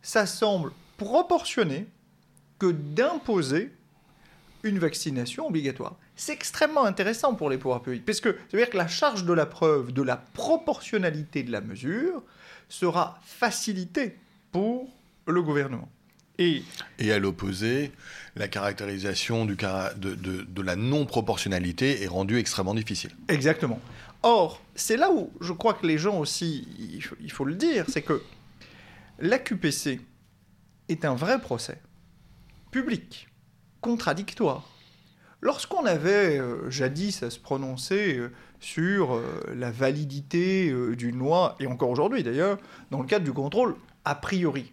ça 0.00 0.24
semble 0.24 0.72
proportionné 0.96 1.88
que 2.58 2.72
d'imposer 2.72 3.72
une 4.68 4.78
vaccination 4.78 5.46
obligatoire. 5.46 5.96
C'est 6.16 6.32
extrêmement 6.32 6.84
intéressant 6.84 7.34
pour 7.34 7.50
les 7.50 7.58
pouvoirs 7.58 7.82
publics, 7.82 8.04
parce 8.04 8.20
que 8.20 8.30
ça 8.30 8.56
veut 8.56 8.58
dire 8.58 8.70
que 8.70 8.76
la 8.76 8.88
charge 8.88 9.24
de 9.24 9.32
la 9.32 9.46
preuve 9.46 9.92
de 9.92 10.02
la 10.02 10.16
proportionnalité 10.16 11.42
de 11.42 11.52
la 11.52 11.60
mesure 11.60 12.22
sera 12.68 13.18
facilitée 13.24 14.16
pour 14.52 14.88
le 15.26 15.42
gouvernement. 15.42 15.88
Et, 16.40 16.62
et 17.00 17.12
à 17.12 17.18
l'opposé, 17.18 17.90
la 18.36 18.46
caractérisation 18.46 19.44
du, 19.44 19.56
de, 19.56 20.14
de, 20.14 20.42
de 20.42 20.62
la 20.62 20.76
non-proportionnalité 20.76 22.02
est 22.02 22.06
rendue 22.06 22.38
extrêmement 22.38 22.74
difficile. 22.74 23.10
Exactement. 23.26 23.80
Or, 24.22 24.62
c'est 24.74 24.96
là 24.96 25.10
où 25.10 25.30
je 25.40 25.52
crois 25.52 25.74
que 25.74 25.86
les 25.86 25.98
gens 25.98 26.18
aussi, 26.18 26.68
il 27.20 27.32
faut, 27.32 27.44
le 27.44 27.54
dire, 27.54 27.84
c'est 27.88 28.02
que 28.02 28.22
l'AQPC 29.20 30.00
est 30.88 31.04
un 31.04 31.14
vrai 31.14 31.40
procès, 31.40 31.80
public, 32.70 33.28
contradictoire. 33.80 34.68
Lorsqu'on 35.40 35.86
avait 35.86 36.38
euh, 36.38 36.68
jadis 36.68 37.22
à 37.22 37.30
se 37.30 37.38
prononcer 37.38 38.16
euh, 38.16 38.32
sur 38.58 39.14
euh, 39.14 39.22
la 39.54 39.70
validité 39.70 40.74
d'une 40.96 41.18
loi, 41.18 41.56
et 41.60 41.66
encore 41.66 41.90
aujourd'hui 41.90 42.24
d'ailleurs, 42.24 42.58
dans 42.90 43.00
le 43.00 43.06
cadre 43.06 43.24
du 43.24 43.32
contrôle 43.32 43.76
a 44.04 44.16
priori, 44.16 44.72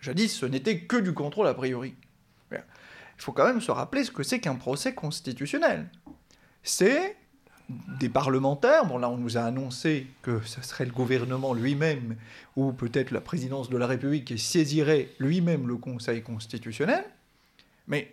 jadis 0.00 0.34
ce 0.34 0.46
n'était 0.46 0.80
que 0.80 0.96
du 0.96 1.12
contrôle 1.12 1.46
a 1.46 1.54
priori. 1.54 1.94
Il 3.18 3.22
faut 3.22 3.32
quand 3.32 3.46
même 3.46 3.62
se 3.62 3.70
rappeler 3.70 4.04
ce 4.04 4.10
que 4.10 4.22
c'est 4.22 4.40
qu'un 4.40 4.56
procès 4.56 4.94
constitutionnel. 4.94 5.88
C'est 6.62 7.16
des 7.98 8.10
parlementaires. 8.10 8.84
Bon, 8.84 8.98
là, 8.98 9.08
on 9.08 9.16
nous 9.16 9.38
a 9.38 9.40
annoncé 9.40 10.06
que 10.20 10.40
ce 10.44 10.60
serait 10.60 10.84
le 10.84 10.92
gouvernement 10.92 11.54
lui-même 11.54 12.16
ou 12.56 12.72
peut-être 12.72 13.12
la 13.12 13.22
présidence 13.22 13.70
de 13.70 13.76
la 13.78 13.86
République 13.86 14.26
qui 14.26 14.38
saisirait 14.38 15.08
lui-même 15.18 15.66
le 15.66 15.76
Conseil 15.76 16.22
constitutionnel. 16.22 17.04
Mais 17.88 18.12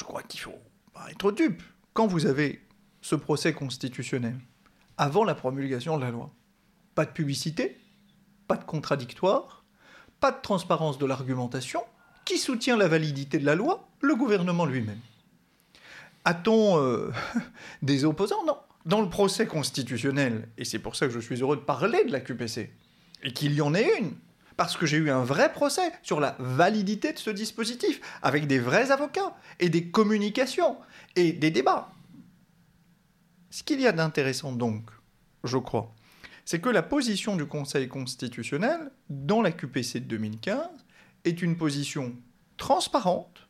je 0.00 0.04
crois 0.04 0.22
qu'il 0.22 0.40
faut 0.40 0.58
pas 0.94 1.10
être 1.10 1.30
dupe. 1.30 1.62
Quand 1.92 2.06
vous 2.06 2.24
avez 2.24 2.66
ce 3.02 3.14
procès 3.14 3.52
constitutionnel, 3.52 4.38
avant 4.96 5.24
la 5.24 5.34
promulgation 5.34 5.98
de 5.98 6.02
la 6.02 6.10
loi, 6.10 6.30
pas 6.94 7.04
de 7.04 7.10
publicité, 7.10 7.78
pas 8.48 8.56
de 8.56 8.64
contradictoire, 8.64 9.62
pas 10.18 10.32
de 10.32 10.40
transparence 10.40 10.96
de 10.96 11.04
l'argumentation, 11.04 11.82
qui 12.24 12.38
soutient 12.38 12.78
la 12.78 12.88
validité 12.88 13.38
de 13.38 13.44
la 13.44 13.54
loi? 13.54 13.90
Le 14.00 14.16
gouvernement 14.16 14.64
lui-même. 14.64 15.00
A-t-on 16.24 16.82
euh, 16.82 17.12
des 17.82 18.06
opposants? 18.06 18.44
Non. 18.46 18.56
Dans 18.86 19.02
le 19.02 19.10
procès 19.10 19.46
constitutionnel, 19.46 20.48
et 20.56 20.64
c'est 20.64 20.78
pour 20.78 20.96
ça 20.96 21.06
que 21.08 21.12
je 21.12 21.20
suis 21.20 21.42
heureux 21.42 21.56
de 21.56 21.62
parler 21.62 22.04
de 22.04 22.12
la 22.12 22.20
QPC, 22.20 22.72
et 23.22 23.32
qu'il 23.34 23.52
y 23.52 23.60
en 23.60 23.74
ait 23.74 23.98
une, 23.98 24.14
parce 24.60 24.76
que 24.76 24.84
j'ai 24.84 24.98
eu 24.98 25.08
un 25.08 25.24
vrai 25.24 25.50
procès 25.50 25.90
sur 26.02 26.20
la 26.20 26.36
validité 26.38 27.14
de 27.14 27.18
ce 27.18 27.30
dispositif, 27.30 27.98
avec 28.20 28.46
des 28.46 28.58
vrais 28.58 28.90
avocats, 28.90 29.34
et 29.58 29.70
des 29.70 29.86
communications, 29.86 30.76
et 31.16 31.32
des 31.32 31.50
débats. 31.50 31.90
Ce 33.48 33.62
qu'il 33.62 33.80
y 33.80 33.86
a 33.86 33.92
d'intéressant 33.92 34.52
donc, 34.52 34.90
je 35.44 35.56
crois, 35.56 35.94
c'est 36.44 36.60
que 36.60 36.68
la 36.68 36.82
position 36.82 37.36
du 37.36 37.46
Conseil 37.46 37.88
constitutionnel 37.88 38.90
dans 39.08 39.40
la 39.40 39.50
QPC 39.50 40.00
de 40.00 40.04
2015 40.04 40.58
est 41.24 41.40
une 41.40 41.56
position 41.56 42.14
transparente, 42.58 43.48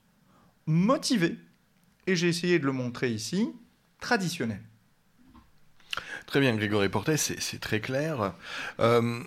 motivée, 0.66 1.38
et 2.06 2.14
j'ai 2.14 2.28
essayé 2.28 2.60
de 2.60 2.66
le 2.66 2.72
montrer 2.72 3.10
ici, 3.10 3.50
traditionnel. 3.98 4.62
Très 6.26 6.38
bien, 6.38 6.54
Grégory 6.54 6.88
Portet, 6.88 7.16
c'est 7.16 7.58
très 7.58 7.80
clair. 7.80 8.32
Euh, 8.78 9.24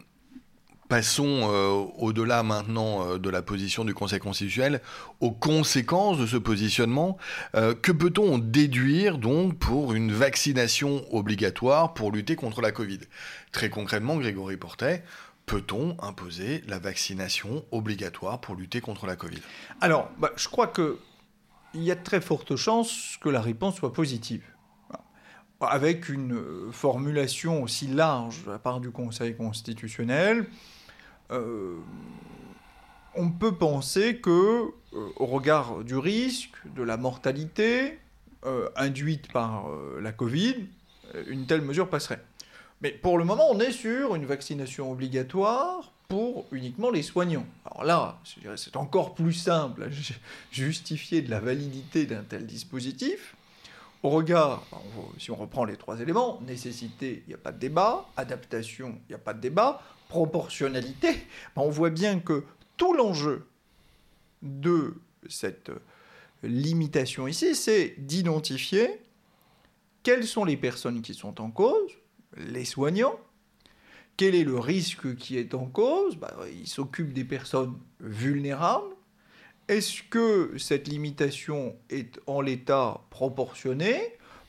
passons 0.93 1.50
euh, 1.50 1.69
au-delà 1.97 2.43
maintenant 2.43 3.07
euh, 3.07 3.17
de 3.17 3.31
la 3.31 3.41
position 3.41 3.83
du 3.83 3.95
Conseil 3.95 4.19
constitutionnel 4.19 4.79
aux 5.21 5.31
conséquences 5.31 6.19
de 6.19 6.27
ce 6.27 6.38
positionnement. 6.38 7.17
que 7.53 7.91
peut-on 7.91 8.38
déduire 8.38 9.17
donc 9.17 9.57
pour 9.57 9.93
une 9.93 10.12
vaccination 10.12 11.03
obligatoire 11.12 11.95
pour 11.95 12.12
lutter 12.12 12.35
contre 12.35 12.62
la 12.62 12.71
Covid? 12.71 13.00
Très 13.51 13.71
concrètement, 13.71 14.17
Grégory 14.17 14.57
Portet, 14.57 15.03
peut-on 15.47 15.97
imposer 16.00 16.62
la 16.67 16.77
vaccination 16.77 17.65
obligatoire 17.71 18.39
pour 18.39 18.53
lutter 18.53 18.79
contre 18.79 19.07
la 19.07 19.15
Covid? 19.15 19.41
Alors, 19.81 20.12
bah, 20.19 20.31
je 20.35 20.47
crois 20.47 20.67
que 20.67 21.00
il 21.73 21.81
y 21.81 21.91
a 21.91 21.95
de 21.95 22.03
très 22.03 22.21
fortes 22.21 22.55
chances 22.55 23.17
que 23.19 23.29
la 23.29 23.41
réponse 23.41 23.77
soit 23.77 23.93
positive. 23.93 24.43
Avec 25.59 26.09
une 26.09 26.35
euh, 26.35 26.71
formulation 26.71 27.63
aussi 27.63 27.88
large 27.88 28.43
de 28.45 28.51
la 28.51 28.59
part 28.59 28.79
du 28.79 28.91
Conseil 28.91 29.35
constitutionnel, 29.35 30.45
euh, 31.33 31.77
on 33.15 33.29
peut 33.29 33.55
penser 33.55 34.17
que, 34.17 34.29
euh, 34.93 35.09
au 35.17 35.25
regard 35.25 35.83
du 35.83 35.97
risque, 35.97 36.55
de 36.75 36.83
la 36.83 36.97
mortalité 36.97 37.99
induite 38.75 39.31
par 39.31 39.69
la 40.01 40.11
Covid, 40.11 40.55
une 41.27 41.45
telle 41.45 41.61
mesure 41.61 41.89
passerait. 41.89 42.21
Mais 42.81 42.91
pour 42.91 43.17
le 43.17 43.23
moment, 43.23 43.45
on 43.49 43.59
est 43.61 43.71
sur 43.71 44.15
une 44.15 44.25
vaccination 44.25 44.91
obligatoire 44.91 45.93
pour 46.09 46.45
uniquement 46.51 46.89
les 46.89 47.03
soignants. 47.03 47.45
Alors 47.65 47.85
là, 47.85 48.19
c'est 48.57 48.75
encore 48.75 49.15
plus 49.15 49.31
simple 49.31 49.83
à 49.83 49.87
justifier 50.51 51.21
de 51.21 51.31
la 51.31 51.39
validité 51.39 52.05
d'un 52.05 52.23
tel 52.23 52.45
dispositif. 52.45 53.35
Au 54.03 54.09
regard, 54.09 54.65
si 55.17 55.31
on 55.31 55.35
reprend 55.35 55.63
les 55.63 55.77
trois 55.77 56.01
éléments, 56.01 56.41
nécessité, 56.45 57.23
il 57.25 57.29
n'y 57.29 57.33
a 57.33 57.37
pas 57.37 57.53
de 57.53 57.59
débat, 57.59 58.05
adaptation, 58.17 58.99
il 59.07 59.11
n'y 59.11 59.15
a 59.15 59.17
pas 59.19 59.33
de 59.33 59.39
débat, 59.39 59.81
proportionnalité, 60.13 61.12
ben, 61.55 61.63
on 61.63 61.72
voit 61.72 61.89
bien 61.89 62.20
que 62.20 62.43
tout 62.77 62.93
l'enjeu 62.93 63.48
de 64.43 64.93
cette 65.27 65.72
limitation 66.43 67.27
ici, 67.27 67.55
c'est 67.55 67.96
d'identifier 67.98 69.01
quelles 70.03 70.27
sont 70.27 70.46
les 70.46 70.55
personnes 70.55 71.01
qui 71.01 71.15
sont 71.15 71.41
en 71.41 71.50
cause, 71.50 71.93
les 72.38 72.63
soignants, 72.63 73.20
quel 74.15 74.36
est 74.36 74.43
le 74.43 74.60
risque 74.60 75.15
qui 75.15 75.36
est 75.36 75.55
en 75.55 75.65
cause 75.65 76.15
bah, 76.15 76.36
Il 76.53 76.67
s'occupe 76.67 77.12
des 77.12 77.24
personnes 77.24 77.75
vulnérables. 78.00 78.93
Est-ce 79.67 80.03
que 80.03 80.55
cette 80.60 80.88
limitation 80.88 81.75
est 81.89 82.20
en 82.27 82.39
l'état 82.39 83.01
proportionné? 83.10 84.00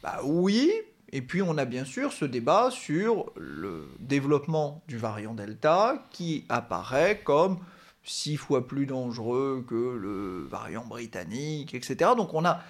Bah, 0.03 0.21
Oui. 0.25 0.71
Et 1.15 1.23
puis 1.23 1.43
on 1.43 1.57
a 1.59 1.65
bien 1.65 1.85
sûr 1.85 2.13
ce 2.13 2.25
débat 2.25 2.71
sur 2.73 3.31
le 3.37 3.89
développement 4.01 4.83
du 4.89 4.99
variant 4.99 5.33
Delta 5.33 6.05
qui 6.11 6.45
apparaît 6.49 7.21
comme 7.23 7.59
six 8.03 8.37
fois 8.37 8.67
plus 8.67 8.85
dangereux 8.85 9.65
que 9.67 9.97
le 9.97 10.45
variant 10.51 10.85
britannique, 10.85 11.73
etc. 11.73 12.11
Donc 12.17 12.35
on 12.35 12.45
a 12.45 12.65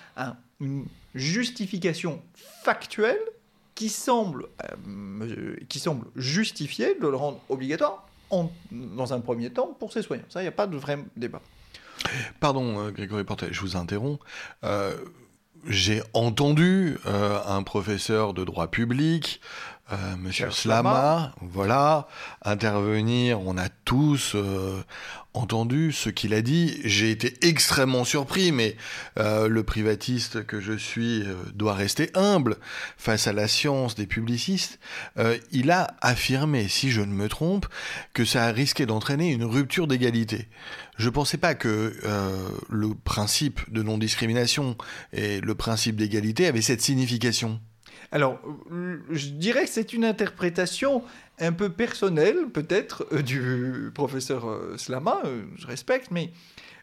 une 0.61 0.85
justification 1.15 2.23
factuelle 2.63 3.19
qui 3.75 3.89
semble, 3.89 4.47
euh, 4.63 5.57
de 5.57 7.09
le 7.09 7.17
rendre 7.17 7.41
obligatoire 7.49 8.07
dans 8.71 9.15
un 9.15 9.21
premier 9.21 9.49
temps 9.51 9.75
pour 9.79 9.91
ses 9.91 10.03
soignants. 10.03 10.25
Ça, 10.29 10.41
il 10.41 10.45
n'y 10.45 10.49
a 10.49 10.53
pas 10.53 10.67
de 10.67 10.77
vrai 10.77 10.99
débat. 11.17 11.41
Pardon, 12.41 12.79
euh, 12.79 12.91
Grégory 12.91 13.25
Portet, 13.25 13.49
je 13.53 13.61
vous 13.61 13.77
interromps. 13.77 14.21
Euh, 14.65 14.97
j'ai 15.69 16.03
entendu 16.13 16.99
un 17.05 17.63
professeur 17.63 18.35
de 18.35 18.45
droit 18.45 18.69
public 18.69 19.41
euh, 19.93 20.17
Monsieur 20.17 20.51
Slama, 20.51 21.35
voilà, 21.43 22.09
intervenir. 22.43 23.41
On 23.43 23.59
a 23.59 23.69
tous 23.69 24.33
euh, 24.35 24.83
entendu 25.35 25.93
ce 25.93 26.09
qu'il 26.09 26.33
a 26.33 26.41
dit. 26.41 26.81
J'ai 26.85 27.11
été 27.11 27.35
extrêmement 27.47 28.05
surpris, 28.05 28.51
mais 28.51 28.77
euh, 29.19 29.47
le 29.47 29.63
privatiste 29.63 30.47
que 30.47 30.59
je 30.59 30.73
suis 30.73 31.25
doit 31.55 31.75
rester 31.75 32.11
humble 32.15 32.57
face 32.97 33.27
à 33.27 33.35
la 33.35 33.47
science 33.47 33.95
des 33.95 34.07
publicistes. 34.07 34.79
il 35.53 35.71
a 35.71 35.95
affirmé, 36.01 36.67
si 36.69 36.91
je 36.91 37.03
ne 37.03 37.13
me 37.13 37.29
trompe, 37.29 37.67
que 38.15 38.25
ça 38.25 38.45
a 38.45 38.53
risqué 38.53 38.87
d'entraîner 38.87 39.33
une 39.33 39.45
rupture 39.45 39.87
d'égalité. 39.87 40.49
Je 40.97 41.07
ne 41.07 41.11
pensais 41.11 41.37
pas 41.37 41.55
que 41.55 41.95
le 42.71 42.95
principe 42.95 43.71
de 43.71 43.83
non-discrimination 43.83 44.79
et 45.13 45.41
le 45.41 45.55
principe 45.55 45.97
d'égalité 45.97 46.47
avaient 46.47 46.63
cette 46.63 46.81
signification. 46.81 47.61
Alors, 48.13 48.39
euh, 48.71 48.99
je 49.11 49.29
dirais 49.29 49.65
que 49.65 49.71
c'est 49.71 49.93
une 49.93 50.05
interprétation 50.05 51.03
un 51.39 51.53
peu 51.53 51.69
personnelle, 51.69 52.49
peut-être, 52.53 53.07
euh, 53.13 53.23
du 53.23 53.91
professeur 53.95 54.49
euh, 54.49 54.77
Slama, 54.77 55.23
je 55.57 55.67
respecte, 55.67 56.11
mais 56.11 56.33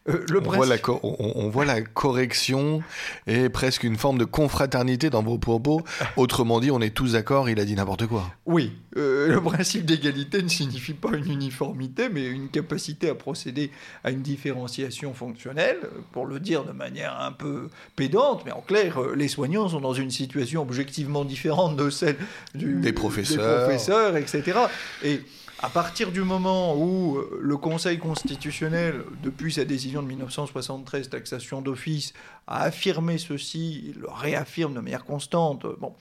euh, 0.08 0.24
on, 0.34 0.50
voit 0.50 0.66
la 0.66 0.76
on, 1.04 1.48
voit 1.48 1.64
la 1.64 1.80
correction 1.80 2.82
et 3.28 3.48
presque 3.48 3.84
une 3.84 3.96
forme 3.96 4.18
de 4.18 4.24
confraternité 4.24 5.10
dans 5.10 5.22
vos 5.22 5.38
propos. 5.38 5.82
Autrement 6.16 6.58
dit, 6.58 6.72
on 6.72 6.80
est 6.80 6.94
tous 6.94 7.12
d'accord, 7.12 7.48
il 7.48 7.60
a 7.60 7.64
dit 7.64 7.74
n'importe 7.74 8.08
quoi. 8.08 8.32
Oui, 8.44 8.72
euh, 8.96 9.28
le 9.28 9.40
principe 9.40 9.84
d'égalité 9.84 10.42
ne 10.42 10.48
signifie 10.48 10.94
pas 10.94 11.10
une 11.16 11.30
uniformité, 11.30 12.08
mais 12.08 12.26
une 12.26 12.48
capacité 12.48 13.10
à 13.10 13.14
procéder 13.14 13.70
à 14.02 14.10
une 14.10 14.22
différenciation 14.22 15.14
fonctionnelle, 15.14 15.78
pour 16.10 16.26
le 16.26 16.40
dire 16.40 16.64
de 16.64 16.72
manière 16.72 17.20
un 17.20 17.32
peu 17.32 17.68
pédante, 17.94 18.42
mais 18.44 18.52
en 18.52 18.60
clair, 18.60 19.00
euh, 19.00 19.14
les 19.14 19.28
soignants 19.28 19.68
sont 19.68 19.80
dans 19.80 19.94
une 19.94 20.10
situation 20.10 20.62
objectivement 20.62 21.24
différente 21.24 21.76
de 21.76 21.90
celle 21.90 22.16
des 22.54 22.92
professeurs, 22.92 23.60
des 23.60 23.64
professeurs 23.64 24.16
etc. 24.16 24.58
Et 25.04 25.20
à 25.62 25.68
partir 25.68 26.10
du 26.10 26.22
moment 26.22 26.74
où 26.76 27.16
euh, 27.16 27.38
le 27.40 27.56
Conseil 27.56 27.98
constitutionnel, 27.98 29.04
depuis 29.22 29.52
sa 29.52 29.64
décision 29.64 30.02
de 30.02 30.08
1973, 30.08 31.08
taxation 31.08 31.62
d'office, 31.62 32.12
a 32.48 32.62
affirmé 32.64 33.16
ceci, 33.16 33.94
le 33.96 34.08
réaffirme 34.10 34.74
de 34.74 34.80
manière 34.80 35.04
constante, 35.04 35.64
euh, 35.64 35.76
bon, 35.78 35.94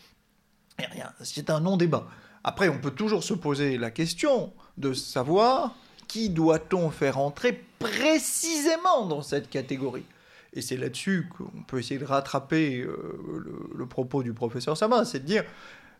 c'est 1.21 1.51
un 1.51 1.59
non-débat. 1.59 2.07
Après, 2.43 2.69
on 2.69 2.79
peut 2.79 2.91
toujours 2.91 3.23
se 3.23 3.35
poser 3.35 3.77
la 3.77 3.91
question 3.91 4.51
de 4.77 4.93
savoir 4.93 5.75
qui 6.07 6.29
doit-on 6.29 6.89
faire 6.89 7.19
entrer 7.19 7.63
précisément 7.77 9.05
dans 9.05 9.21
cette 9.21 9.49
catégorie. 9.49 10.05
Et 10.53 10.61
c'est 10.61 10.75
là-dessus 10.75 11.29
qu'on 11.29 11.63
peut 11.63 11.79
essayer 11.79 11.99
de 11.99 12.05
rattraper 12.05 12.81
euh, 12.81 13.45
le, 13.75 13.85
propos 13.85 14.23
du 14.23 14.33
professeur 14.33 14.75
Sama, 14.75 15.05
c'est 15.05 15.19
de 15.19 15.25
dire 15.25 15.45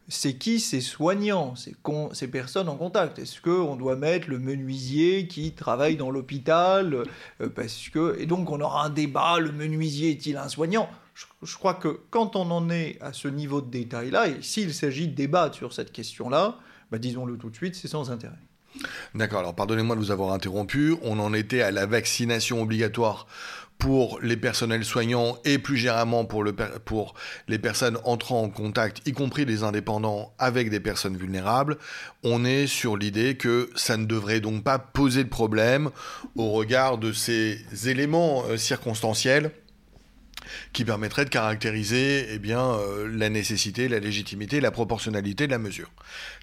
c'est 0.08 0.34
qui 0.34 0.60
ces 0.60 0.82
soignants, 0.82 1.56
ces, 1.56 1.76
ces 2.14 2.28
personnes 2.28 2.70
en 2.70 2.76
contact? 2.76 3.20
Est-ce 3.20 3.42
qu'on 3.42 3.76
doit 3.76 3.96
mettre 3.96 4.30
le 4.30 4.40
menuisier 4.40 5.28
qui 5.28 5.54
travaille 5.54 5.96
dans 5.96 6.12
l'hôpital 6.12 7.04
euh, 7.42 7.50
parce 7.50 7.90
que 7.90 8.18
Et 8.20 8.26
donc 8.26 8.50
on 8.52 8.60
aura 8.60 8.86
un 8.86 8.90
débat, 8.90 9.40
le 9.40 9.52
menuisier 9.52 10.12
est-il 10.12 10.38
un 10.38 10.50
soignant? 10.50 10.90
Je, 11.44 11.56
crois 11.56 11.74
que 11.76 12.00
quand 12.10 12.36
on 12.36 12.50
en 12.52 12.70
est 12.70 12.98
à 13.02 13.14
ce 13.14 13.28
niveau 13.28 13.62
de 13.62 13.70
détail-là, 13.70 14.28
et 14.30 14.42
s'il 14.42 14.74
s'agit 14.74 15.08
de 15.08 15.14
débattre 15.14 15.56
sur 15.56 15.74
cette 15.74 15.92
question-là, 15.92 16.58
bah, 16.92 16.98
disons-le 16.98 17.38
tout 17.38 17.50
de 17.50 17.56
suite, 17.56 17.76
c'est 17.76 17.88
sans 17.88 18.12
intérêt. 18.12 18.40
D'accord, 19.14 19.40
alors 19.40 19.54
pardonnez-moi 19.54 19.96
de 19.96 20.02
vous 20.02 20.12
avoir 20.12 20.32
interrompu, 20.32 20.96
on 21.04 21.20
en 21.20 21.34
était 21.34 21.62
à 21.62 21.72
la 21.72 21.86
vaccination 21.86 22.62
obligatoire 22.62 23.28
pour 23.82 24.20
les 24.22 24.38
personnels 24.38 24.86
soignants 24.86 25.40
et 25.44 25.58
plus 25.58 25.76
généralement 25.76 26.24
pour, 26.24 26.44
le, 26.44 26.54
pour 26.54 27.16
les 27.48 27.58
personnes 27.58 27.98
entrant 28.04 28.44
en 28.44 28.50
contact, 28.50 29.02
y 29.08 29.12
compris 29.12 29.44
les 29.44 29.64
indépendants, 29.64 30.36
avec 30.38 30.70
des 30.70 30.80
personnes 30.80 31.18
vulnérables, 31.18 31.80
on 32.22 32.46
est 32.46 32.68
sur 32.68 32.96
l'idée 32.96 33.38
que 33.38 33.72
ça 33.76 33.98
ne 33.98 34.06
devrait 34.06 34.40
donc 34.40 34.64
pas 34.64 34.78
poser 34.78 35.24
de 35.24 35.30
problème 35.30 35.90
au 36.36 36.52
regard 36.52 37.00
de 37.00 37.12
ces 37.12 37.60
éléments 37.86 38.44
euh, 38.50 38.56
circonstanciels 38.56 39.50
qui 40.74 40.86
permettraient 40.86 41.26
de 41.26 41.32
caractériser 41.32 42.28
eh 42.30 42.38
bien, 42.38 42.64
euh, 42.64 43.10
la 43.12 43.30
nécessité, 43.30 43.88
la 43.88 43.98
légitimité, 43.98 44.62
la 44.62 44.70
proportionnalité 44.70 45.48
de 45.48 45.52
la 45.52 45.58
mesure. 45.58 45.90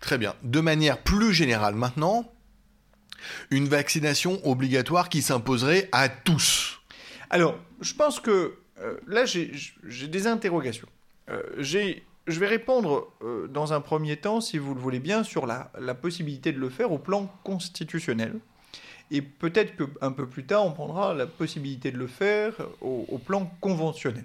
Très 0.01 0.18
bien. 0.18 0.35
De 0.42 0.59
manière 0.59 0.98
plus 0.98 1.33
générale 1.33 1.77
maintenant, 1.77 2.33
une 3.53 3.68
vaccination 3.68 4.40
obligatoire 4.44 5.09
qui 5.09 5.22
s'imposerait 5.22 5.88
à 5.92 6.09
tous 6.09 6.78
alors, 7.31 7.57
je 7.81 7.95
pense 7.95 8.21
que 8.21 8.55
euh, 8.81 8.97
là, 9.07 9.25
j'ai 9.27 10.09
des 10.09 10.27
interrogations. 10.27 10.88
Euh, 11.31 11.43
je 11.61 12.41
vais 12.41 12.47
répondre 12.47 13.12
euh, 13.23 13.47
dans 13.49 13.73
un 13.73 13.81
premier 13.81 14.17
temps, 14.17 14.41
si 14.41 14.59
vous 14.59 14.75
le 14.75 14.81
voulez 14.81 15.01
bien, 15.01 15.25
sur 15.25 15.47
la, 15.47 15.71
possibilité 15.95 16.53
de 16.53 16.59
le 16.59 16.69
faire 16.69 16.93
au 16.93 16.99
plan 16.99 17.27
constitutionnel. 17.45 18.38
Et 19.11 19.23
peut-être 19.23 19.75
qu'un 19.77 20.12
peu 20.12 20.27
plus 20.27 20.45
tard, 20.45 20.64
on 20.67 20.73
prendra 20.73 21.14
la 21.14 21.27
possibilité 21.27 21.91
de 21.91 21.99
le 21.99 22.07
faire 22.07 22.53
au, 22.81 23.19
plan 23.19 23.51
conventionnel. 23.61 24.25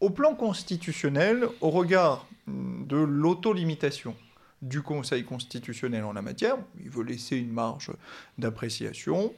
Au 0.00 0.10
plan 0.10 0.34
constitutionnel, 0.34 1.48
au 1.60 1.70
regard 1.70 2.26
de 2.46 2.96
l'autolimitation 2.96 4.14
du 4.60 4.82
Conseil 4.82 5.24
constitutionnel 5.24 6.04
en 6.04 6.12
la 6.12 6.22
matière, 6.22 6.56
il 6.80 6.90
veut 6.90 7.04
laisser 7.04 7.36
une 7.36 7.52
marge 7.52 7.90
d'appréciation, 8.36 9.32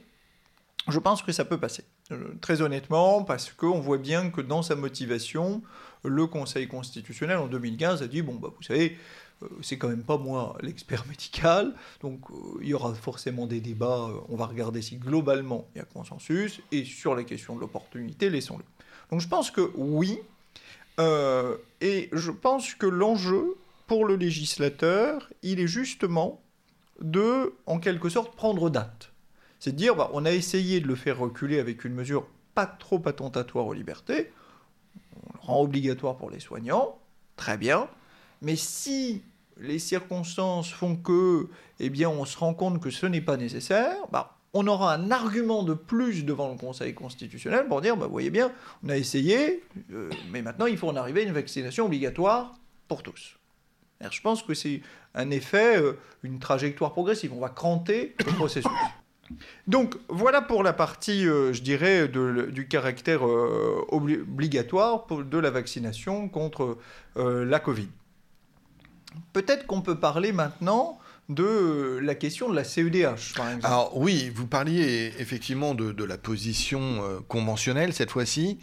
je 0.87 0.99
pense 0.99 1.23
que 1.23 1.31
ça 1.31 1.45
peut 1.45 1.57
passer. 1.57 1.85
Euh, 2.11 2.35
très 2.39 2.61
honnêtement, 2.61 3.23
parce 3.23 3.51
qu'on 3.51 3.79
voit 3.79 3.97
bien 3.97 4.29
que 4.29 4.39
dans 4.39 4.61
sa 4.61 4.75
motivation, 4.75 5.63
le 6.03 6.27
Conseil 6.27 6.67
constitutionnel 6.67 7.37
en 7.37 7.47
2015 7.47 8.03
a 8.03 8.07
dit 8.07 8.21
bon 8.21 8.35
bah 8.35 8.49
vous 8.55 8.61
savez, 8.61 8.95
euh, 9.41 9.47
c'est 9.63 9.79
quand 9.79 9.87
même 9.87 10.03
pas 10.03 10.19
moi 10.19 10.55
l'expert 10.61 11.05
médical, 11.09 11.73
donc 12.01 12.19
euh, 12.29 12.59
il 12.61 12.67
y 12.67 12.75
aura 12.75 12.93
forcément 12.93 13.47
des 13.47 13.59
débats. 13.59 14.07
on 14.29 14.35
va 14.35 14.45
regarder 14.45 14.83
si 14.83 14.97
globalement 14.97 15.67
il 15.73 15.79
y 15.79 15.81
a 15.81 15.85
consensus 15.85 16.61
et 16.71 16.85
sur 16.85 17.15
la 17.15 17.23
question 17.23 17.55
de 17.55 17.61
l'opportunité, 17.61 18.29
laissons-le. 18.29 18.65
Donc 19.09 19.21
je 19.21 19.27
pense 19.27 19.49
que 19.49 19.71
oui, 19.73 20.19
et 21.81 22.09
je 22.13 22.31
pense 22.31 22.75
que 22.75 22.85
l'enjeu 22.85 23.57
pour 23.87 24.05
le 24.05 24.15
législateur, 24.15 25.27
il 25.41 25.59
est 25.59 25.67
justement 25.67 26.39
de, 27.01 27.53
en 27.65 27.79
quelque 27.79 28.09
sorte, 28.09 28.35
prendre 28.35 28.69
date. 28.69 29.11
C'est 29.59 29.71
de 29.71 29.77
dire, 29.77 29.95
bah, 29.95 30.09
on 30.13 30.25
a 30.25 30.31
essayé 30.31 30.79
de 30.79 30.87
le 30.87 30.95
faire 30.95 31.17
reculer 31.19 31.59
avec 31.59 31.85
une 31.85 31.93
mesure 31.93 32.27
pas 32.53 32.65
trop 32.65 33.01
attentatoire 33.05 33.67
aux 33.67 33.73
libertés, 33.73 34.31
on 35.15 35.33
le 35.33 35.39
rend 35.41 35.61
obligatoire 35.61 36.15
pour 36.17 36.29
les 36.29 36.39
soignants, 36.39 36.97
très 37.35 37.57
bien, 37.57 37.87
mais 38.41 38.55
si 38.55 39.23
les 39.57 39.79
circonstances 39.79 40.71
font 40.71 40.95
que, 40.95 41.49
eh 41.79 41.89
bien, 41.89 42.09
on 42.09 42.25
se 42.25 42.37
rend 42.37 42.53
compte 42.53 42.81
que 42.81 42.89
ce 42.89 43.05
n'est 43.05 43.21
pas 43.21 43.37
nécessaire, 43.37 43.95
bah, 44.11 44.37
on 44.53 44.67
aura 44.67 44.93
un 44.93 45.11
argument 45.11 45.63
de 45.63 45.73
plus 45.73 46.23
devant 46.23 46.49
le 46.49 46.57
Conseil 46.57 46.93
constitutionnel 46.93 47.67
pour 47.67 47.81
dire, 47.81 47.97
bah, 47.97 48.05
vous 48.05 48.11
voyez 48.11 48.29
bien, 48.29 48.51
on 48.83 48.89
a 48.89 48.97
essayé, 48.97 49.63
euh, 49.91 50.09
mais 50.31 50.41
maintenant 50.41 50.65
il 50.65 50.77
faut 50.77 50.87
en 50.87 50.95
arriver 50.95 51.21
à 51.21 51.23
une 51.23 51.33
vaccination 51.33 51.85
obligatoire 51.85 52.57
pour 52.87 53.03
tous. 53.03 53.37
je 53.99 54.21
pense 54.21 54.43
que 54.43 54.53
c'est 54.53 54.81
un 55.13 55.29
effet, 55.29 55.77
euh, 55.77 55.99
une 56.23 56.39
trajectoire 56.39 56.93
progressive. 56.93 57.33
On 57.33 57.39
va 57.39 57.49
cranter 57.49 58.15
le 58.25 58.31
processus. 58.33 58.71
Donc 59.67 59.95
voilà 60.09 60.41
pour 60.41 60.63
la 60.63 60.73
partie, 60.73 61.27
euh, 61.27 61.53
je 61.53 61.61
dirais, 61.61 62.07
du 62.07 62.67
caractère 62.67 63.25
euh, 63.25 63.85
obligatoire 63.89 65.05
de 65.07 65.37
la 65.37 65.49
vaccination 65.49 66.29
contre 66.29 66.77
euh, 67.17 67.45
la 67.45 67.59
Covid. 67.59 67.89
Peut-être 69.33 69.65
qu'on 69.65 69.81
peut 69.81 69.99
parler 69.99 70.31
maintenant 70.31 70.99
de 71.29 71.99
la 72.03 72.13
question 72.13 72.49
de 72.49 72.55
la 72.55 72.63
CEDH, 72.63 73.33
par 73.35 73.47
exemple. 73.47 73.65
Alors 73.65 73.97
oui, 73.97 74.31
vous 74.35 74.45
parliez 74.45 75.11
effectivement 75.17 75.73
de, 75.73 75.91
de 75.91 76.03
la 76.03 76.19
position 76.19 77.01
conventionnelle 77.27 77.93
cette 77.93 78.11
fois-ci 78.11 78.59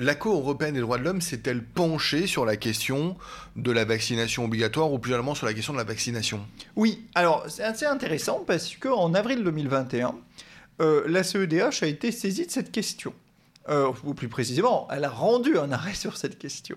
la 0.00 0.14
Cour 0.14 0.38
européenne 0.38 0.74
des 0.74 0.80
droits 0.80 0.98
de 0.98 1.04
l'homme 1.04 1.20
s'est-elle 1.20 1.62
penchée 1.62 2.26
sur 2.26 2.44
la 2.44 2.56
question 2.56 3.16
de 3.56 3.70
la 3.70 3.84
vaccination 3.84 4.44
obligatoire 4.44 4.92
ou 4.92 4.98
plus 4.98 5.10
généralement 5.10 5.34
sur 5.34 5.46
la 5.46 5.54
question 5.54 5.72
de 5.72 5.78
la 5.78 5.84
vaccination? 5.84 6.46
Oui, 6.74 7.06
alors 7.14 7.44
c'est 7.48 7.62
assez 7.62 7.86
intéressant 7.86 8.42
parce 8.46 8.74
qu'en 8.76 9.14
avril 9.14 9.44
2021, 9.44 10.14
euh, 10.80 11.04
la 11.06 11.22
CEDH 11.22 11.82
a 11.82 11.86
été 11.86 12.10
saisie 12.10 12.46
de 12.46 12.50
cette 12.50 12.72
question. 12.72 13.12
Euh, 13.68 13.92
ou 14.04 14.14
plus 14.14 14.28
précisément, 14.28 14.88
elle 14.90 15.04
a 15.04 15.10
rendu 15.10 15.58
un 15.58 15.70
arrêt 15.70 15.94
sur 15.94 16.16
cette 16.16 16.38
question. 16.38 16.76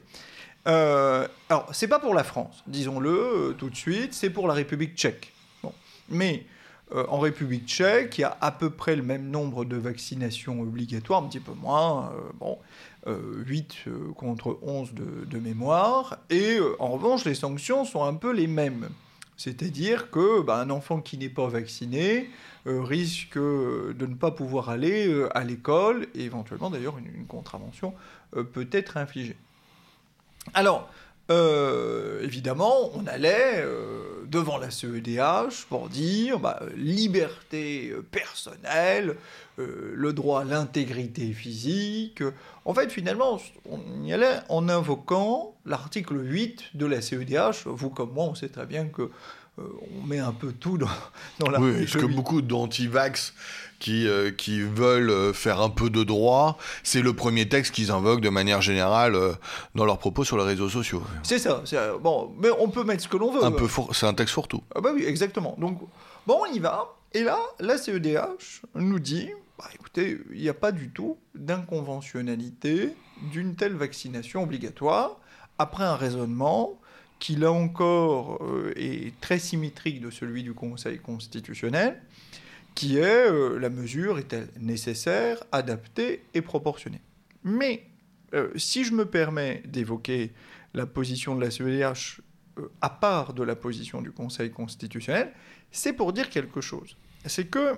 Euh, 0.68 1.28
alors, 1.50 1.70
c'est 1.74 1.88
pas 1.88 2.00
pour 2.00 2.14
la 2.14 2.24
France, 2.24 2.64
disons-le 2.68 3.10
euh, 3.10 3.54
tout 3.54 3.70
de 3.70 3.76
suite, 3.76 4.14
c'est 4.14 4.30
pour 4.30 4.48
la 4.48 4.54
République 4.54 4.96
tchèque. 4.96 5.34
Mais 6.10 6.46
euh, 6.94 7.06
en 7.10 7.20
République 7.20 7.68
tchèque, 7.68 8.18
il 8.18 8.22
y 8.22 8.24
a 8.24 8.38
à 8.42 8.52
peu 8.52 8.70
près 8.70 8.96
le 8.96 9.04
même 9.04 9.30
nombre 9.30 9.66
de 9.66 9.78
vaccinations 9.78 10.62
obligatoires, 10.62 11.24
un 11.24 11.28
petit 11.28 11.40
peu 11.40 11.54
moins, 11.54 12.12
euh, 12.14 12.20
bon, 12.40 12.58
8 13.46 13.86
contre 14.16 14.60
11 14.62 14.94
de, 14.94 15.40
mémoire. 15.40 16.20
Et 16.30 16.58
en 16.80 16.90
revanche, 16.90 17.26
les 17.26 17.36
sanctions 17.36 17.84
sont 17.84 18.04
un 18.04 18.14
peu 18.14 18.32
les 18.32 18.48
mêmes. 18.48 18.90
C'est-à-dire 19.36 20.10
que 20.10 20.42
bah, 20.42 20.62
un 20.62 20.70
enfant 20.70 21.02
qui 21.02 21.18
n'est 21.18 21.28
pas 21.28 21.48
vacciné 21.48 22.30
risque 22.66 23.38
de 23.38 24.06
ne 24.08 24.16
pas 24.16 24.32
pouvoir 24.32 24.70
aller 24.70 25.28
à 25.36 25.44
l'école 25.44 26.08
et 26.16 26.24
éventuellement 26.24 26.70
d'ailleurs 26.70 26.98
une, 26.98 27.26
contravention 27.26 27.94
peut 28.32 28.70
être 28.72 28.96
infligée. 28.96 29.36
Alors, 30.54 30.90
euh, 31.30 32.22
évidemment, 32.24 32.92
on 32.96 33.08
allait 33.08 33.56
euh, 33.60 34.26
devant 34.28 34.58
la 34.58 34.70
CEDH 34.70 35.66
pour 35.70 35.88
dire 35.88 36.40
bah, 36.40 36.62
liberté 36.76 37.92
euh, 37.92 38.02
personnelle, 38.02 39.16
le 39.58 40.14
droit 40.14 40.42
à 40.42 40.44
l'intégrité 40.44 41.32
physique. 41.32 42.24
En 42.66 42.74
fait, 42.74 42.92
finalement, 42.92 43.40
on 43.70 44.04
y 44.04 44.12
allait 44.12 44.40
en 44.50 44.68
invoquant 44.68 45.56
l'article 45.66 46.20
8 46.20 46.72
de 46.74 46.88
la 46.88 47.02
CEDH. 47.02 47.68
Vous 47.68 47.92
comme 47.92 48.14
moi, 48.14 48.26
on 48.26 48.36
sait 48.36 48.50
très 48.50 48.66
bien 48.66 48.88
que 48.88 49.12
on 49.58 50.08
met 50.08 50.20
un 50.20 50.32
peu 50.32 50.52
tout 50.52 50.78
dans, 50.78 50.88
dans 51.40 51.50
la... 51.50 51.60
Oui, 51.60 51.80
parce 51.80 51.94
que 51.94 52.06
beaucoup 52.06 52.42
d'anti-vax 52.42 53.34
qui, 53.84 54.08
euh, 54.08 54.32
qui 54.32 54.62
veulent 54.62 55.10
euh, 55.10 55.34
faire 55.34 55.60
un 55.60 55.70
peu 55.70 55.90
de 55.90 56.04
droit, 56.04 56.58
c'est 56.84 57.02
le 57.02 57.14
premier 57.14 57.50
texte 57.50 57.76
qu'ils 57.76 57.92
invoquent 57.92 58.22
de 58.22 58.30
manière 58.30 58.62
générale 58.62 59.16
euh, 59.16 59.34
dans 59.76 59.84
leurs 59.84 59.98
propos 59.98 60.24
sur 60.24 60.38
les 60.38 60.44
réseaux 60.44 60.70
sociaux. 60.70 61.04
C'est 61.22 61.38
ça. 61.38 61.62
Bon, 62.02 62.34
mais 62.40 62.50
on 62.60 62.70
peut 62.70 62.86
mettre 62.86 63.04
ce 63.04 63.10
que 63.10 63.18
l'on 63.18 63.32
veut. 63.32 63.44
Un 63.44 63.52
peu 63.52 63.68
c'est 63.92 64.06
un 64.06 64.14
texte 64.14 64.34
fourre-tout. 64.36 64.64
Ah 64.74 64.80
bah 64.80 64.92
oui, 64.96 65.04
exactement. 65.06 65.56
Donc, 65.60 65.80
bon, 66.26 66.40
on 66.42 66.54
y 66.54 66.60
va. 66.60 66.96
Et 67.14 67.24
là, 67.24 67.38
la 67.60 67.78
CEDH 67.78 68.62
nous 68.76 69.00
dit, 69.00 69.30
bah, 69.60 69.66
écoutez, 69.76 70.18
il 70.32 70.42
n'y 70.42 70.50
a 70.50 70.54
pas 70.54 70.72
du 70.72 70.90
tout 70.90 71.18
d'inconventionnalité 71.36 72.96
d'une 73.34 73.56
telle 73.56 73.76
vaccination 73.76 74.44
obligatoire, 74.44 75.20
après 75.60 75.84
un 75.84 75.96
raisonnement 75.96 76.80
qui, 77.24 77.38
là 77.38 77.54
encore, 77.54 78.46
est 78.76 79.18
très 79.22 79.40
symétrique 79.40 80.02
de 80.02 80.10
celui 80.10 80.44
du 80.44 80.54
Conseil 80.54 81.00
constitutionnel, 81.00 82.02
qui 82.76 82.98
est 82.98 83.32
euh, 83.32 83.58
la 83.60 83.70
mesure 83.70 84.20
est-elle 84.20 84.50
nécessaire, 84.60 85.42
adaptée 85.54 86.26
et 86.34 86.42
proportionnée. 86.42 87.00
Mais 87.46 87.86
euh, 88.34 88.52
si 88.58 88.84
je 88.84 88.94
me 88.94 89.06
permets 89.06 89.64
d'évoquer 89.66 90.34
la 90.74 90.86
position 90.86 91.34
de 91.34 91.40
la 91.40 91.50
CEDH 91.50 92.20
euh, 92.60 92.70
à 92.82 92.90
part 92.90 93.34
de 93.34 93.44
la 93.44 93.56
position 93.56 94.02
du 94.02 94.12
Conseil 94.12 94.52
constitutionnel, 94.52 95.32
c'est 95.72 95.94
pour 95.94 96.12
dire 96.12 96.30
quelque 96.30 96.60
chose. 96.60 96.98
C'est 97.26 97.48
que 97.48 97.78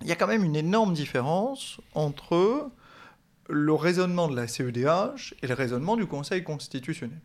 il 0.00 0.08
y 0.08 0.12
a 0.12 0.16
quand 0.16 0.26
même 0.26 0.42
une 0.44 0.56
énorme 0.56 0.92
différence 0.92 1.80
entre 1.94 2.68
le 3.48 3.74
raisonnement 3.74 4.26
de 4.26 4.34
la 4.34 4.48
CEDH 4.48 5.34
et 5.40 5.46
le 5.46 5.54
raisonnement 5.54 5.96
du 5.96 6.06
Conseil 6.06 6.42
constitutionnel. 6.42 7.20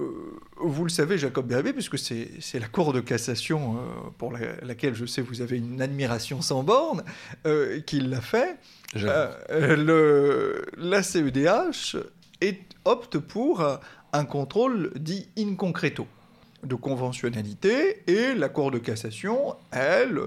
Euh, 0.00 0.38
vous 0.56 0.84
le 0.84 0.90
savez, 0.90 1.18
Jacob 1.18 1.46
Bérébé, 1.46 1.72
puisque 1.72 1.98
c'est 1.98 2.58
la 2.58 2.68
Cour 2.68 2.92
de 2.92 3.00
cassation 3.00 3.76
euh, 3.76 4.10
pour 4.16 4.32
laquelle 4.32 4.94
je 4.94 5.06
sais 5.06 5.22
vous 5.22 5.40
avez 5.40 5.58
une 5.58 5.80
admiration 5.80 6.40
sans 6.40 6.62
borne, 6.62 7.02
euh, 7.46 7.80
qui 7.80 8.00
l'a 8.00 8.20
fait. 8.20 8.56
le, 8.94 10.64
la 10.76 11.02
CEDH 11.02 11.96
est, 12.40 12.60
opte 12.84 13.18
pour 13.18 13.62
un 14.12 14.24
contrôle 14.24 14.92
dit 14.96 15.28
in 15.36 15.56
concreto 15.56 16.06
de 16.64 16.74
conventionnalité 16.74 18.02
et 18.06 18.34
la 18.34 18.48
Cour 18.48 18.70
de 18.70 18.78
cassation, 18.78 19.56
elle, 19.70 20.20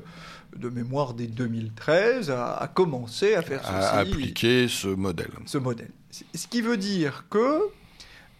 de 0.55 0.69
mémoire 0.69 1.13
dès 1.13 1.27
2013, 1.27 2.29
a, 2.29 2.69
commencé 2.73 3.35
à 3.35 3.41
faire 3.41 3.61
ceci. 3.61 3.73
À 3.73 3.97
appliquer 3.99 4.67
ce 4.67 4.87
modèle. 4.87 5.31
Ce 5.45 5.57
modèle. 5.57 5.91
Ce 6.11 6.47
qui 6.47 6.61
veut 6.61 6.77
dire 6.77 7.25
que 7.29 7.61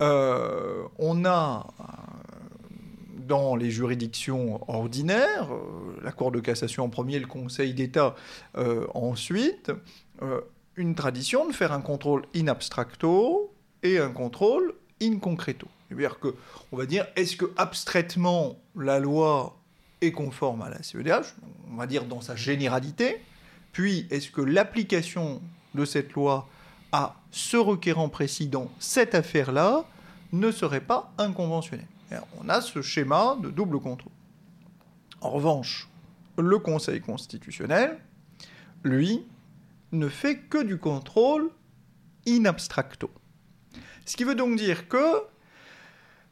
euh, 0.02 0.84
on 0.98 1.26
a 1.26 1.68
euh, 1.80 1.84
dans 3.28 3.56
les 3.56 3.70
juridictions 3.70 4.60
ordinaires, 4.68 5.50
euh, 5.54 6.00
la 6.04 6.12
Cour 6.12 6.32
de 6.32 6.40
cassation 6.40 6.84
en 6.84 6.90
premier, 6.90 7.20
le 7.20 7.28
Conseil 7.28 7.74
d'État 7.74 8.16
ensuite, 8.94 9.72
une 10.76 10.96
tradition 10.96 11.48
de 11.48 11.54
faire 11.54 11.72
un 11.72 11.82
contrôle 11.82 12.26
in 12.36 12.48
abstracto 12.48 13.54
et 13.84 14.00
un 14.00 14.10
contrôle 14.10 14.74
in 15.02 15.18
concreto. 15.18 15.68
C'est-à-dire 15.88 16.20
que, 16.20 16.36
on 16.72 16.78
va 16.78 16.86
dire, 16.86 17.06
est-ce 17.16 17.36
que 17.36 17.52
abstraitement 17.58 18.58
la 18.76 19.00
loi 19.00 19.58
est 20.02 20.12
conforme 20.12 20.62
à 20.62 20.70
la 20.70 20.82
CEDH 20.82 21.36
On 21.72 21.76
va 21.76 21.88
dire 21.88 22.06
dans 22.06 22.22
sa 22.22 22.36
généralité. 22.36 23.22
Puis, 23.72 24.08
est-ce 24.10 24.32
que 24.32 24.42
l'application 24.42 25.42
de 25.76 25.86
cette 25.86 26.14
loi 26.14 26.48
à 26.92 27.16
ce 27.32 27.58
requérant 27.58 28.10
précis 28.10 28.48
dans 28.48 28.70
cette 28.80 29.16
affaire-là 29.16 29.86
ne 30.32 30.52
serait 30.52 30.82
pas 30.82 31.14
inconventionnel. 31.18 31.88
On 32.40 32.50
a 32.50 32.62
ce 32.62 32.82
schéma 32.82 33.38
de 33.42 33.50
double 33.50 33.80
contrôle. 33.80 34.14
En 35.22 35.30
revanche, 35.30 35.88
le 36.38 36.58
Conseil 36.60 37.00
constitutionnel, 37.00 38.00
lui, 38.84 39.26
ne 39.92 40.10
fait 40.10 40.38
que 40.38 40.64
du 40.64 40.78
contrôle 40.78 41.50
in 42.28 42.46
abstracto. 42.46 43.10
Ce 44.06 44.16
qui 44.18 44.24
veut 44.24 44.36
donc 44.36 44.58
dire 44.58 44.88
que 44.88 45.22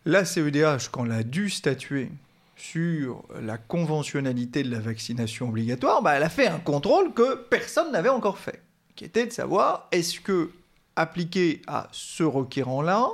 la 0.06 0.26
CEDH, 0.26 0.90
quand 0.92 1.06
elle 1.06 1.12
a 1.12 1.24
dû 1.24 1.50
statuer 1.50 2.12
sur 2.56 3.24
la 3.42 3.58
conventionnalité 3.58 4.64
de 4.64 4.72
la 4.72 4.80
vaccination 4.80 5.50
obligatoire, 5.50 6.02
bah, 6.02 6.14
elle 6.14 6.24
a 6.24 6.30
fait 6.30 6.48
un 6.48 6.60
contrôle 6.60 7.14
que 7.14 7.36
personne 7.36 7.92
n'avait 7.92 8.10
encore 8.10 8.38
fait, 8.38 8.62
qui 8.96 9.06
était 9.06 9.26
de 9.26 9.32
savoir 9.32 9.88
est-ce 9.92 10.20
que, 10.20 10.52
appliqué 10.96 11.62
à 11.68 11.88
ce 11.92 12.24
requérant-là, 12.24 13.08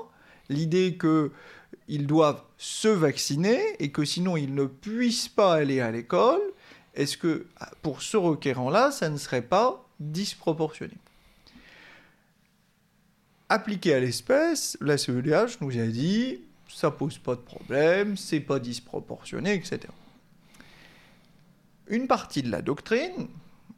l'idée 0.49 0.97
qu'ils 0.97 2.07
doivent 2.07 2.43
se 2.57 2.87
vacciner 2.87 3.61
et 3.79 3.91
que 3.91 4.05
sinon 4.05 4.37
ils 4.37 4.53
ne 4.53 4.65
puissent 4.65 5.29
pas 5.29 5.55
aller 5.55 5.81
à 5.81 5.91
l'école, 5.91 6.41
est-ce 6.93 7.17
que 7.17 7.45
pour 7.81 8.01
ce 8.01 8.17
requérant-là, 8.17 8.91
ça 8.91 9.09
ne 9.09 9.17
serait 9.17 9.41
pas 9.41 9.85
disproportionné? 9.99 10.95
Appliqué 13.49 13.93
à 13.93 13.99
l'espèce, 13.99 14.77
la 14.81 14.97
CEDH 14.97 15.57
nous 15.61 15.77
a 15.77 15.85
dit 15.85 16.39
ça 16.67 16.91
pose 16.91 17.17
pas 17.17 17.35
de 17.35 17.41
problème, 17.41 18.17
c'est 18.17 18.39
pas 18.39 18.59
disproportionné, 18.59 19.53
etc. 19.53 19.79
Une 21.87 22.07
partie 22.07 22.41
de 22.41 22.49
la 22.49 22.61
doctrine, 22.61 23.27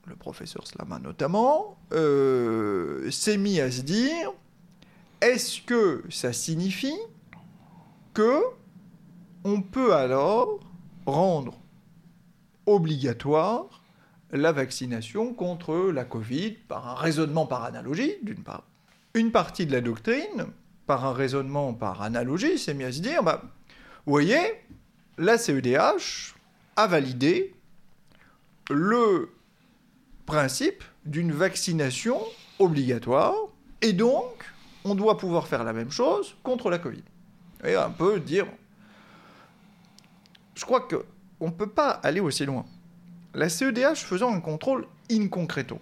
le 0.06 0.16
professeur 0.16 0.66
Slama 0.66 1.00
notamment, 1.00 1.78
euh, 1.92 3.12
s'est 3.12 3.38
mis 3.38 3.60
à 3.60 3.70
se 3.70 3.82
dire 3.82 4.32
est-ce 5.22 5.62
que 5.62 6.04
ça 6.10 6.34
signifie 6.34 6.98
que 8.14 8.42
on 9.44 9.62
peut 9.62 9.94
alors 9.94 10.60
rendre 11.06 11.60
obligatoire 12.66 13.84
la 14.32 14.52
vaccination 14.52 15.34
contre 15.34 15.92
la 15.92 16.04
Covid 16.04 16.52
par 16.68 16.88
un 16.88 16.96
raisonnement 16.96 17.46
par 17.46 17.64
analogie, 17.64 18.16
d'une 18.22 18.44
part? 18.44 18.64
Une 19.14 19.32
partie 19.32 19.66
de 19.66 19.72
la 19.72 19.82
doctrine, 19.82 20.48
par 20.86 21.06
un 21.06 21.14
raisonnement 21.14 21.74
par 21.74 22.02
analogie, 22.02 22.60
s'est 22.60 22.74
mis 22.74 22.84
à 22.84 22.92
se 22.92 23.00
dire, 23.00 23.24
bah, 23.24 23.42
vous 24.06 24.12
voyez, 24.12 24.40
la 25.18 25.38
CEDH 25.38 26.36
a 26.76 26.88
validé 26.88 27.56
le 28.70 29.32
principe 30.26 30.84
d'une 31.06 31.32
vaccination 31.32 32.20
obligatoire, 32.60 33.34
et 33.82 33.94
donc 33.94 34.46
on 34.88 34.95
doit 34.95 35.17
pouvoir 35.17 35.47
faire 35.47 35.63
la 35.63 35.73
même 35.73 35.91
chose 35.91 36.36
contre 36.43 36.69
la 36.69 36.80
Covid. 36.80 37.04
Et 37.63 37.76
un 37.76 37.89
peu 37.89 38.19
dire, 38.19 38.47
je 40.56 40.63
crois 40.63 40.82
que 40.82 41.06
on 41.39 41.47
ne 41.47 41.52
peut 41.52 41.69
pas 41.69 41.89
aller 41.89 42.19
aussi 42.19 42.45
loin. 42.45 42.65
La 43.34 43.50
CEDH 43.50 43.97
faisant 43.97 44.34
un 44.34 44.39
contrôle 44.39 44.88
in 45.12 45.28
concreto, 45.28 45.80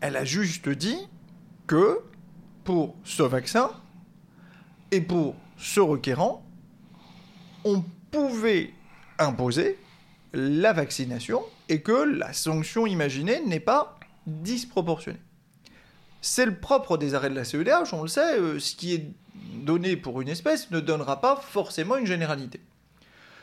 elle 0.00 0.16
a 0.16 0.24
juste 0.24 0.68
dit 0.68 1.08
que 1.66 2.00
pour 2.62 2.94
ce 3.04 3.22
vaccin 3.22 3.70
et 4.90 5.00
pour 5.00 5.34
ce 5.58 5.80
requérant, 5.80 6.44
on 7.64 7.82
pouvait 8.10 8.72
imposer 9.18 9.78
la 10.32 10.72
vaccination 10.72 11.42
et 11.68 11.82
que 11.82 11.92
la 11.92 12.32
sanction 12.32 12.86
imaginée 12.86 13.40
n'est 13.44 13.60
pas 13.60 13.98
disproportionnée. 14.26 15.20
C'est 16.26 16.46
le 16.46 16.54
propre 16.54 16.96
des 16.96 17.14
arrêts 17.14 17.28
de 17.28 17.34
la 17.34 17.44
CEDH, 17.44 17.92
on 17.92 18.00
le 18.00 18.08
sait, 18.08 18.38
euh, 18.38 18.58
ce 18.58 18.74
qui 18.74 18.94
est 18.94 19.12
donné 19.56 19.94
pour 19.94 20.22
une 20.22 20.28
espèce 20.30 20.70
ne 20.70 20.80
donnera 20.80 21.20
pas 21.20 21.36
forcément 21.36 21.98
une 21.98 22.06
généralité. 22.06 22.62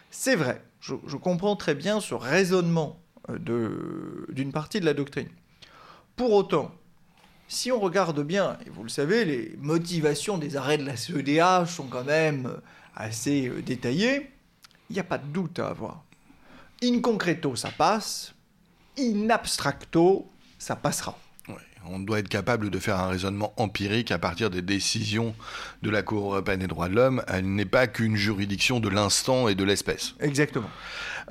C'est 0.10 0.36
vrai, 0.36 0.66
je, 0.80 0.96
comprends 1.16 1.56
très 1.56 1.76
bien 1.76 2.02
ce 2.02 2.16
raisonnement 2.16 3.00
euh, 3.30 4.26
d'une 4.30 4.52
partie 4.52 4.80
de 4.80 4.86
la 4.86 4.96
doctrine. 4.96 5.28
Pour 6.16 6.34
autant, 6.34 6.72
si 7.48 7.72
on 7.72 7.80
regarde 7.80 8.20
bien, 8.24 8.58
et 8.66 8.72
vous 8.72 8.82
le 8.82 8.90
savez, 8.90 9.26
les 9.26 9.56
motivations 9.60 10.40
des 10.40 10.58
arrêts 10.58 10.80
de 10.80 10.86
la 10.86 10.98
CEDH 10.98 11.68
sont 11.68 11.86
quand 11.86 12.06
même 12.06 12.52
assez 12.96 13.48
euh, 13.48 13.62
détaillées, 13.62 14.32
il 14.90 14.94
n'y 14.94 15.00
a 15.00 15.04
pas 15.04 15.20
de 15.20 15.28
doute 15.28 15.60
à 15.60 15.68
avoir. 15.68 16.04
In 16.84 17.00
concreto, 17.00 17.56
ça 17.56 17.70
passe. 17.70 18.34
In 18.98 19.30
abstracto, 19.30 20.32
ça 20.58 20.76
passera. 20.76 21.16
On 21.90 22.00
doit 22.00 22.20
être 22.20 22.30
capable 22.30 22.70
de 22.70 22.80
faire 22.80 23.00
un 23.00 23.08
raisonnement 23.08 23.54
empirique 23.58 24.12
à 24.12 24.20
partir 24.20 24.50
des 24.50 24.62
décisions 24.62 25.36
de 25.82 25.90
la 25.90 26.04
Cour 26.04 26.34
européenne 26.34 26.60
des 26.60 26.68
droits 26.68 26.90
de 26.90 26.96
l'homme. 26.96 27.24
Elle 27.28 27.46
n'est 27.54 27.66
pas 27.66 27.88
qu'une 27.88 28.16
juridiction 28.16 28.80
de 28.80 28.90
l'instant 28.90 29.48
et 29.48 29.56
de 29.56 29.64
l'espèce. 29.64 30.14
Exactement. 30.20 30.70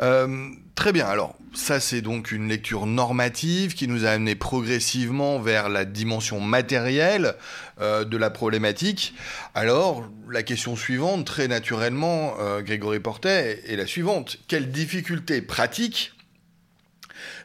Euh, 0.00 0.48
très 0.74 0.92
bien, 0.92 1.06
alors 1.06 1.36
ça 1.52 1.80
c'est 1.80 2.00
donc 2.00 2.32
une 2.32 2.48
lecture 2.48 2.86
normative 2.86 3.74
qui 3.74 3.88
nous 3.88 4.06
a 4.06 4.10
amené 4.10 4.34
progressivement 4.34 5.40
vers 5.40 5.68
la 5.68 5.84
dimension 5.84 6.40
matérielle 6.40 7.34
euh, 7.80 8.04
de 8.04 8.16
la 8.16 8.30
problématique. 8.30 9.14
Alors 9.54 10.08
la 10.28 10.42
question 10.42 10.76
suivante, 10.76 11.26
très 11.26 11.48
naturellement, 11.48 12.34
euh, 12.40 12.62
Grégory 12.62 13.00
Portet, 13.00 13.62
est 13.66 13.76
la 13.76 13.86
suivante. 13.86 14.38
Quelles 14.48 14.70
difficultés 14.70 15.42
pratiques 15.42 16.12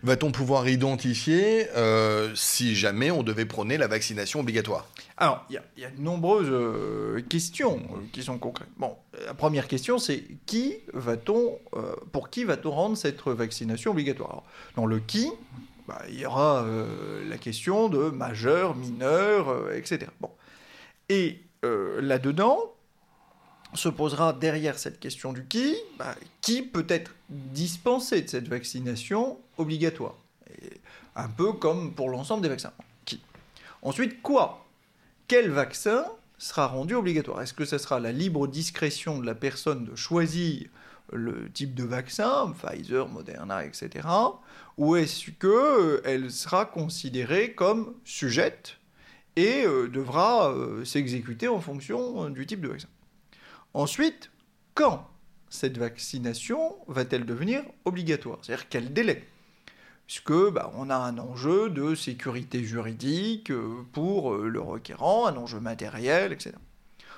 va-t-on 0.03 0.31
pouvoir 0.31 0.67
identifier 0.67 1.67
euh, 1.75 2.33
si 2.35 2.75
jamais 2.75 3.11
on 3.11 3.23
devait 3.23 3.45
prôner 3.45 3.77
la 3.77 3.87
vaccination 3.87 4.39
obligatoire? 4.39 4.87
Alors, 5.17 5.45
il 5.49 5.61
y, 5.77 5.85
a 5.85 5.89
de 5.89 6.01
nombreuses 6.01 6.49
euh, 6.49 7.21
questions 7.29 7.77
euh, 7.77 7.99
qui 8.11 8.23
sont 8.23 8.37
concrètes. 8.37 8.69
Bon, 8.77 8.95
la 9.25 9.33
première 9.33 9.67
question, 9.67 9.97
c'est 9.97 10.23
qui 10.45 10.75
va-t-on, 10.93 11.59
pour 12.11 12.29
qui 12.29 12.43
va-t-on 12.43 12.71
rendre 12.71 12.97
cette 12.97 13.21
vaccination 13.21 13.91
obligatoire? 13.91 14.43
Dans 14.75 14.85
le 14.85 14.99
qui, 14.99 15.31
bah, 15.87 16.01
il 16.09 16.19
y 16.19 16.25
aura 16.25 16.65
la 17.27 17.37
question 17.37 17.87
de 17.89 18.09
majeur, 18.09 18.75
mineur, 18.75 19.73
etc. 19.73 20.07
Bon. 20.19 20.31
Et 21.07 21.39
là-dedans, 21.63 22.75
se 23.75 23.89
posera 23.89 24.33
derrière 24.33 24.77
cette 24.77 24.99
question 24.99 25.33
du 25.33 25.45
qui, 25.45 25.75
bah, 25.97 26.15
qui 26.41 26.61
peut 26.61 26.85
être 26.89 27.11
dispensé 27.29 28.21
de 28.21 28.29
cette 28.29 28.47
vaccination 28.47 29.37
obligatoire. 29.57 30.15
un 31.15 31.29
peu 31.29 31.53
comme 31.53 31.93
pour 31.93 32.09
l'ensemble 32.09 32.43
des 32.43 32.49
vaccins. 32.49 32.73
Qui 33.05 33.21
Ensuite, 33.81 34.21
quoi? 34.21 34.65
Quel 35.27 35.49
vaccin 35.49 36.05
sera 36.37 36.67
rendu 36.67 36.95
obligatoire? 36.95 37.41
Est-ce 37.41 37.53
que 37.53 37.65
ce 37.65 37.77
sera 37.77 37.99
la 37.99 38.11
libre 38.11 38.47
discrétion 38.47 39.19
de 39.19 39.25
la 39.25 39.35
personne 39.35 39.85
de 39.85 39.95
choisir 39.95 40.67
le 41.11 41.49
type 41.51 41.73
de 41.73 41.83
vaccin, 41.83 42.53
Pfizer, 42.53 43.07
Moderna, 43.07 43.65
etc. 43.65 44.07
Ou 44.77 44.95
est-ce 44.95 45.31
qu'elle 45.31 46.31
sera 46.31 46.65
considérée 46.65 47.53
comme 47.53 47.93
sujette 48.03 48.77
et 49.35 49.65
euh, 49.65 49.87
devra 49.87 50.51
euh, 50.51 50.83
s'exécuter 50.85 51.47
en 51.47 51.59
fonction 51.59 52.29
du 52.29 52.45
type 52.45 52.61
de 52.61 52.69
vaccin? 52.69 52.87
Ensuite, 53.73 54.31
quand 54.73 55.09
cette 55.49 55.77
vaccination 55.77 56.75
va-t-elle 56.87 57.25
devenir 57.25 57.63
obligatoire? 57.85 58.39
C'est-à-dire 58.41 58.69
quel 58.69 58.93
délai? 58.93 59.23
Puisque 60.07 60.51
bah, 60.51 60.71
on 60.75 60.89
a 60.89 60.95
un 60.95 61.17
enjeu 61.17 61.69
de 61.69 61.95
sécurité 61.95 62.63
juridique 62.63 63.49
euh, 63.49 63.83
pour 63.91 64.33
euh, 64.33 64.47
le 64.47 64.61
requérant, 64.61 65.25
un 65.25 65.35
enjeu 65.35 65.59
matériel, 65.59 66.31
etc. 66.31 66.55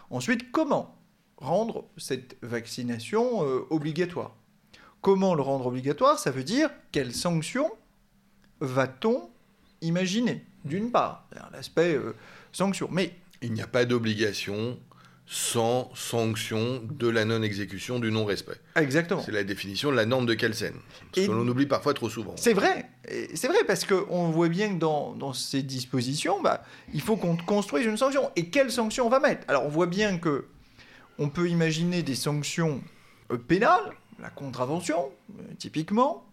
Ensuite, 0.09 0.51
comment 0.51 0.95
rendre 1.37 1.85
cette 1.97 2.37
vaccination 2.41 3.43
euh, 3.43 3.67
obligatoire? 3.69 4.35
Comment 5.01 5.35
le 5.35 5.41
rendre 5.41 5.67
obligatoire? 5.67 6.17
Ça 6.17 6.31
veut 6.31 6.45
dire 6.45 6.69
quelles 6.91 7.13
sanctions 7.13 7.69
va-t-on 8.61 9.29
imaginer? 9.81 10.45
D'une 10.63 10.91
part, 10.91 11.27
l'aspect 11.53 11.97
sanction. 12.51 12.89
Mais 12.91 13.13
il 13.41 13.53
n'y 13.53 13.61
a 13.61 13.67
pas 13.67 13.85
d'obligation 13.85 14.77
sans 15.29 15.91
sanction 15.93 16.81
de 16.89 17.09
la 17.09 17.25
non-exécution 17.25 17.99
du 17.99 18.11
non-respect. 18.11 18.61
Exactement. 18.77 19.21
C'est 19.21 19.33
la 19.33 19.43
définition 19.43 19.91
de 19.91 19.97
la 19.97 20.05
norme 20.05 20.25
de 20.25 20.33
Kelsen, 20.33 20.73
ce 21.13 21.27
que 21.27 21.31
l'on 21.31 21.45
oublie 21.45 21.65
parfois 21.65 21.93
trop 21.93 22.09
souvent. 22.09 22.33
C'est 22.37 22.53
vrai, 22.53 22.89
c'est 23.35 23.49
vrai 23.49 23.65
parce 23.67 23.83
qu'on 23.83 24.29
voit 24.29 24.47
bien 24.47 24.73
que 24.73 24.79
dans, 24.79 25.13
dans 25.13 25.33
ces 25.33 25.63
dispositions, 25.63 26.41
bah, 26.41 26.63
il 26.93 27.01
faut 27.01 27.17
qu'on 27.17 27.35
construise 27.35 27.85
une 27.85 27.97
sanction. 27.97 28.31
Et 28.37 28.49
quelle 28.49 28.71
sanction 28.71 29.05
on 29.05 29.09
va 29.09 29.19
mettre? 29.19 29.43
Alors 29.49 29.65
on 29.65 29.69
voit 29.69 29.87
bien 29.87 30.17
que 30.17 30.45
on 31.19 31.27
peut 31.27 31.49
imaginer 31.49 32.03
des 32.03 32.15
sanctions 32.15 32.81
euh, 33.31 33.37
pénales, 33.37 33.91
la 34.19 34.29
contravention, 34.29 35.11
euh, 35.39 35.43
typiquement. 35.59 36.23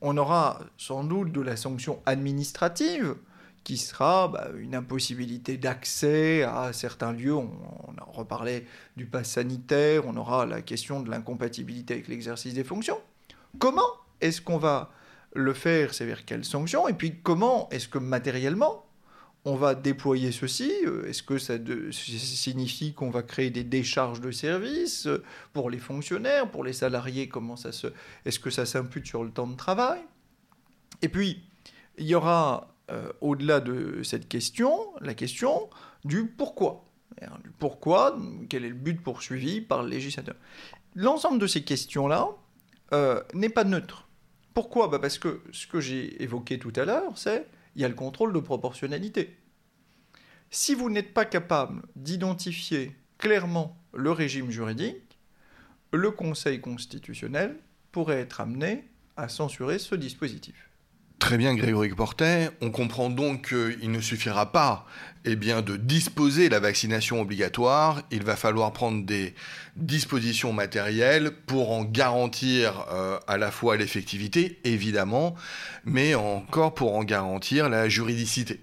On 0.00 0.16
aura 0.16 0.60
sans 0.76 1.02
doute 1.02 1.32
de 1.32 1.40
la 1.40 1.56
sanction 1.56 2.00
administrative, 2.06 3.16
qui 3.68 3.76
sera 3.76 4.28
bah, 4.28 4.48
une 4.58 4.74
impossibilité 4.74 5.58
d'accès 5.58 6.42
à 6.42 6.72
certains 6.72 7.12
lieux. 7.12 7.34
On, 7.34 7.50
a 7.98 8.04
reparlé 8.06 8.64
du 8.96 9.04
pass 9.04 9.32
sanitaire, 9.32 10.06
on 10.06 10.16
aura 10.16 10.46
la 10.46 10.62
question 10.62 11.02
de 11.02 11.10
l'incompatibilité 11.10 11.92
avec 11.92 12.08
l'exercice 12.08 12.54
des 12.54 12.64
fonctions. 12.64 12.98
Comment 13.58 13.90
est-ce 14.22 14.40
qu'on 14.40 14.56
va 14.56 14.90
le 15.34 15.52
faire? 15.52 15.92
C'est 15.92 16.06
vers 16.06 16.24
quelles 16.24 16.46
sanctions? 16.46 16.88
Et 16.88 16.94
puis 16.94 17.20
comment 17.22 17.68
est-ce 17.68 17.88
que 17.88 17.98
matériellement 17.98 18.86
on 19.44 19.54
va 19.54 19.74
déployer 19.74 20.32
ceci? 20.32 20.72
Euh, 20.86 21.06
Est-ce 21.06 21.22
que 21.22 21.36
ça 21.36 21.58
signifie 21.90 22.94
qu'on 22.94 23.10
va 23.10 23.22
créer 23.22 23.50
des 23.50 23.64
décharges 23.64 24.22
de 24.22 24.30
services 24.30 25.06
euh, 25.06 25.22
pour 25.52 25.68
les 25.68 25.78
fonctionnaires, 25.78 26.50
pour 26.50 26.64
les 26.64 26.72
salariés? 26.72 27.28
Comment 27.28 27.56
ça 27.56 27.72
se 27.72 27.88
Est-ce 28.24 28.38
que 28.38 28.48
ça 28.48 28.64
s'impute 28.64 29.04
sur 29.06 29.24
le 29.24 29.30
temps 29.30 29.46
de 29.46 29.56
travail? 29.56 30.00
Et 31.02 31.10
puis 31.10 31.42
il 31.98 32.06
y 32.06 32.14
aura 32.14 32.67
euh, 32.90 33.12
au-delà 33.20 33.60
de 33.60 34.02
cette 34.02 34.28
question, 34.28 34.78
la 35.00 35.14
question 35.14 35.68
du 36.04 36.26
pourquoi. 36.26 36.84
Du 37.42 37.50
pourquoi, 37.58 38.16
quel 38.48 38.64
est 38.64 38.68
le 38.68 38.74
but 38.74 39.02
poursuivi 39.02 39.60
par 39.60 39.82
le 39.82 39.88
législateur. 39.88 40.36
L'ensemble 40.94 41.38
de 41.38 41.46
ces 41.46 41.62
questions-là 41.62 42.28
euh, 42.92 43.22
n'est 43.34 43.48
pas 43.48 43.64
neutre. 43.64 44.08
Pourquoi? 44.54 44.88
Bah 44.88 44.98
Parce 44.98 45.18
que 45.18 45.42
ce 45.52 45.66
que 45.66 45.80
j'ai 45.80 46.22
évoqué 46.22 46.58
tout 46.58 46.72
à 46.76 46.84
l'heure, 46.84 47.16
c'est 47.16 47.46
il 47.76 47.82
y 47.82 47.84
a 47.84 47.88
le 47.88 47.94
contrôle 47.94 48.32
de 48.32 48.40
proportionnalité. 48.40 49.36
Si 50.50 50.74
vous 50.74 50.90
n'êtes 50.90 51.12
pas 51.12 51.24
capable 51.24 51.82
d'identifier 51.96 52.96
clairement 53.18 53.76
le 53.92 54.10
régime 54.10 54.50
juridique, 54.50 55.18
le 55.92 56.10
Conseil 56.10 56.60
constitutionnel 56.60 57.58
pourrait 57.92 58.20
être 58.20 58.40
amené 58.40 58.88
à 59.16 59.28
censurer 59.28 59.78
ce 59.78 59.94
dispositif. 59.94 60.67
Très 61.18 61.36
bien, 61.36 61.54
Grégory 61.54 61.88
Portet. 61.90 62.50
On 62.60 62.70
comprend 62.70 63.10
donc 63.10 63.48
qu'il 63.48 63.90
ne 63.90 64.00
suffira 64.00 64.52
pas 64.52 64.86
eh 65.24 65.36
bien, 65.36 65.62
de 65.62 65.76
disposer 65.76 66.48
la 66.48 66.60
vaccination 66.60 67.20
obligatoire. 67.20 68.02
Il 68.10 68.22
va 68.22 68.36
falloir 68.36 68.72
prendre 68.72 69.04
des 69.04 69.34
dispositions 69.76 70.52
matérielles 70.52 71.32
pour 71.46 71.72
en 71.72 71.84
garantir 71.84 72.86
euh, 72.92 73.18
à 73.26 73.36
la 73.36 73.50
fois 73.50 73.76
l'effectivité, 73.76 74.58
évidemment, 74.64 75.34
mais 75.84 76.14
encore 76.14 76.74
pour 76.74 76.96
en 76.96 77.04
garantir 77.04 77.68
la 77.68 77.88
juridicité. 77.88 78.60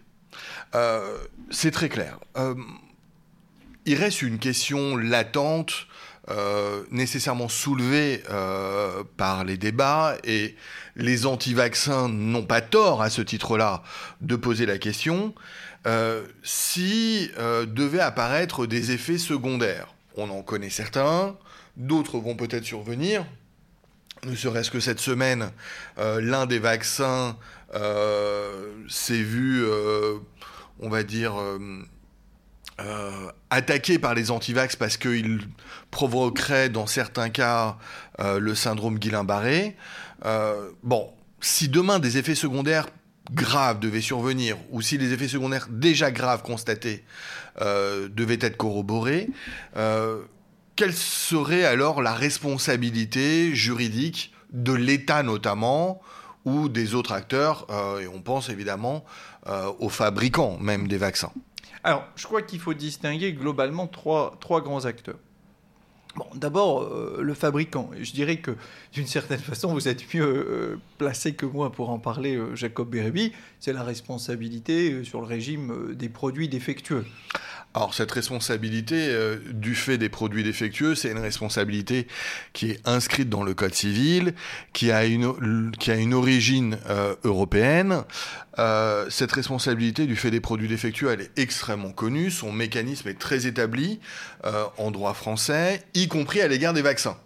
Euh, 0.76 1.18
c'est 1.52 1.72
très 1.72 1.90
clair. 1.90 2.20
Euh, 2.38 2.56
il 3.86 3.96
reste 3.96 4.22
une 4.22 4.40
question 4.40 4.98
latente 4.98 5.88
euh, 6.32 6.84
nécessairement 6.90 7.50
soulevé 7.50 8.24
euh, 8.32 9.04
par 9.16 9.44
les 9.44 9.58
débats 9.58 10.18
et 10.24 10.56
les 10.96 11.28
anti-vaccins 11.28 12.10
n'ont 12.10 12.46
pas 12.46 12.62
tort 12.62 13.04
à 13.04 13.12
ce 13.12 13.22
titre-là 13.22 13.84
de 14.22 14.36
poser 14.36 14.66
la 14.66 14.80
question. 14.80 15.36
Euh, 15.86 16.26
si 16.42 17.30
devaient 17.68 18.00
apparaître 18.00 18.66
des 18.66 18.92
effets 18.92 19.20
secondaires, 19.20 19.94
on 20.16 20.32
en 20.32 20.42
connaît 20.42 20.72
certains, 20.72 21.36
d'autres 21.78 22.18
vont 22.18 22.36
peut-être 22.36 22.66
survenir. 22.66 23.24
Ne 24.26 24.36
serait-ce 24.36 24.72
que 24.72 24.80
cette 24.80 25.00
semaine, 25.00 25.52
l'un 25.98 26.48
des 26.48 26.58
vaccins 26.58 27.38
s'est 28.88 29.22
vu, 29.22 29.64
on 30.80 30.90
va 30.90 31.04
dire, 31.04 31.36
euh, 32.82 33.32
par 34.02 34.14
les 34.14 34.32
antivax 34.32 34.76
parce 34.76 34.98
qu'il 34.98 35.42
provoquerait 35.92 36.70
dans 36.70 36.88
certains 36.88 37.30
cas 37.30 37.78
euh, 38.20 38.40
le 38.40 38.54
syndrome 38.54 39.00
Guillain-Barré. 39.00 39.78
Euh, 40.26 40.72
bon, 40.84 41.10
si 41.40 41.70
demain 41.70 42.00
des 42.00 42.18
effets 42.18 42.36
secondaires 42.36 42.88
graves 43.32 43.80
devaient 43.80 44.02
survenir, 44.02 44.58
ou 44.72 44.82
si 44.82 44.98
les 44.98 45.14
effets 45.14 45.28
secondaires 45.28 45.68
déjà 45.70 46.12
graves 46.12 46.44
constatés 46.44 47.04
devaient 47.60 48.38
être 48.42 48.58
corroborés, 48.58 49.30
quelle 50.76 50.94
serait 50.94 51.64
alors 51.64 52.04
la 52.04 52.14
responsabilité 52.14 53.56
juridique 53.56 54.32
de 54.52 54.74
l'État 54.74 55.24
notamment, 55.24 56.02
ou 56.44 56.70
des 56.70 56.94
autres 56.94 57.14
acteurs, 57.14 57.66
et 58.00 58.08
on 58.08 58.22
pense 58.22 58.50
évidemment 58.50 59.06
aux 59.80 59.90
fabricants 59.90 60.60
même 60.60 60.88
des 60.88 60.98
vaccins? 60.98 61.32
Alors, 61.86 62.08
je 62.16 62.26
crois 62.26 62.42
qu'il 62.42 62.60
faut 62.60 62.74
distinguer 62.74 63.34
globalement 63.34 63.88
trois, 63.88 64.62
grands 64.62 64.86
acteurs. 64.86 65.20
D'abord, 66.34 66.84
euh, 66.84 67.20
le 67.22 67.34
fabricant. 67.34 67.92
Je 68.00 68.12
dirais 68.12 68.38
que 68.38 68.56
d'une 68.94 69.06
certaine 69.06 69.40
façon, 69.52 69.72
vous 69.74 69.88
êtes 69.88 70.12
mieux 70.14 70.24
euh, 70.24 70.80
placé 70.98 71.36
que 71.36 71.46
moi 71.46 71.72
pour 71.72 71.90
en 71.90 72.00
parler, 72.00 72.38
euh, 72.38 72.56
Jacob 72.56 72.90
Bérébi. 72.90 73.34
C'est 73.60 73.74
la 73.74 73.84
responsabilité 73.84 75.04
sur 75.04 75.20
le 75.22 75.28
régime 75.28 75.94
des 75.94 76.10
produits 76.10 76.48
défectueux. 76.48 77.06
Alors 77.76 77.94
cette 77.94 78.12
responsabilité 78.12 79.14
du 79.52 79.76
fait 79.76 79.98
des 79.98 80.08
produits 80.08 80.44
défectueux, 80.44 80.96
c'est 80.96 81.12
une 81.12 81.20
responsabilité 81.20 82.08
qui 82.54 82.72
est 82.72 82.80
inscrite 82.88 83.30
dans 83.30 83.44
le 83.44 83.54
Code 83.54 83.74
civil, 83.74 84.34
qui 84.72 84.92
a 84.92 85.06
une, 85.06 85.72
qui 85.78 85.92
a 85.92 85.96
une 85.96 86.14
origine 86.14 86.78
européenne. 87.26 88.04
cette 89.10 89.32
responsabilité 89.34 90.06
du 90.06 90.16
fait 90.16 90.32
des 90.32 90.40
produits 90.40 90.70
défectueux, 90.70 91.12
elle 91.12 91.22
est 91.22 91.38
extrêmement 91.38 91.92
connue, 91.92 92.32
son 92.32 92.54
mécanisme 92.54 93.10
est 93.10 93.20
très 93.20 93.46
établi 93.46 94.00
en 94.78 94.90
droit 94.92 95.14
français, 95.14 95.84
y 95.94 96.08
compris 96.08 96.40
à 96.40 96.48
l'égard 96.48 96.74
des 96.74 96.82
vaccins. 96.82 97.18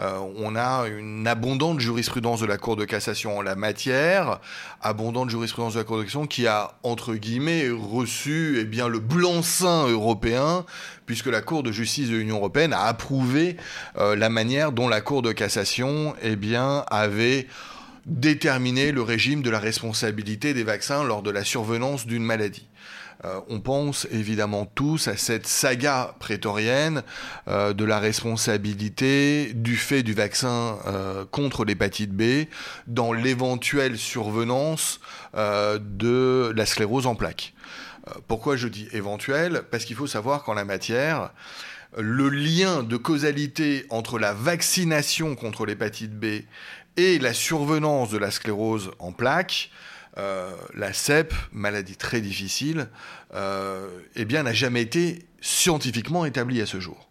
Euh, 0.00 0.18
on 0.36 0.56
a 0.56 0.86
une 0.88 1.26
abondante 1.26 1.80
jurisprudence 1.80 2.40
de 2.40 2.46
la 2.46 2.58
Cour 2.58 2.76
de 2.76 2.84
cassation 2.84 3.38
en 3.38 3.42
la 3.42 3.56
matière, 3.56 4.40
abondante 4.82 5.30
jurisprudence 5.30 5.74
de 5.74 5.78
la 5.78 5.84
Cour 5.84 5.98
de 5.98 6.02
cassation 6.02 6.26
qui 6.26 6.46
a, 6.46 6.72
entre 6.82 7.14
guillemets, 7.14 7.70
reçu 7.70 8.58
eh 8.60 8.64
bien, 8.64 8.88
le 8.88 8.98
blanc-seing 8.98 9.88
européen, 9.88 10.66
puisque 11.06 11.26
la 11.26 11.40
Cour 11.40 11.62
de 11.62 11.72
justice 11.72 12.10
de 12.10 12.16
l'Union 12.16 12.36
européenne 12.36 12.74
a 12.74 12.82
approuvé 12.82 13.56
euh, 13.96 14.16
la 14.16 14.28
manière 14.28 14.72
dont 14.72 14.88
la 14.88 15.00
Cour 15.00 15.22
de 15.22 15.32
cassation 15.32 16.14
eh 16.22 16.36
bien, 16.36 16.84
avait 16.90 17.46
déterminé 18.04 18.92
le 18.92 19.02
régime 19.02 19.42
de 19.42 19.50
la 19.50 19.58
responsabilité 19.58 20.54
des 20.54 20.62
vaccins 20.62 21.04
lors 21.04 21.22
de 21.22 21.30
la 21.30 21.42
survenance 21.42 22.06
d'une 22.06 22.22
maladie. 22.22 22.66
Euh, 23.24 23.40
on 23.48 23.60
pense 23.60 24.06
évidemment 24.10 24.66
tous 24.66 25.08
à 25.08 25.16
cette 25.16 25.46
saga 25.46 26.14
prétorienne 26.18 27.02
euh, 27.48 27.72
de 27.72 27.84
la 27.84 27.98
responsabilité 27.98 29.52
du 29.54 29.76
fait 29.76 30.02
du 30.02 30.12
vaccin 30.12 30.78
euh, 30.86 31.24
contre 31.30 31.64
l'hépatite 31.64 32.12
B 32.12 32.46
dans 32.86 33.12
l'éventuelle 33.12 33.96
survenance 33.96 35.00
de 35.34 36.52
la 36.56 36.64
sclérose 36.64 37.06
en 37.06 37.14
plaques. 37.14 37.52
pourquoi 38.26 38.56
je 38.56 38.68
dis 38.68 38.88
éventuelle? 38.92 39.64
Parce 39.70 39.84
qu'il 39.84 39.96
faut 39.96 40.06
savoir 40.06 40.44
qu'en 40.44 40.54
la 40.54 40.64
matière, 40.64 41.30
le 41.98 42.30
lien 42.30 42.82
de 42.82 42.96
causalité 42.96 43.84
entre 43.90 44.18
la 44.18 44.32
vaccination 44.32 45.34
contre 45.34 45.66
l'hépatite 45.66 46.18
B 46.18 46.42
et 46.96 47.18
la 47.18 47.34
survenance 47.34 48.10
de 48.10 48.18
la 48.18 48.30
sclérose 48.30 48.92
en 48.98 49.12
plaques 49.12 49.70
la 50.16 50.92
CEP, 50.92 51.34
maladie 51.52 51.96
très 51.96 52.20
difficile, 52.20 52.88
euh, 53.34 53.88
eh 54.14 54.24
bien, 54.24 54.42
n'a 54.42 54.52
jamais 54.52 54.82
été 54.82 55.26
scientifiquement 55.40 56.24
établie 56.24 56.60
à 56.60 56.66
ce 56.66 56.80
jour. 56.80 57.08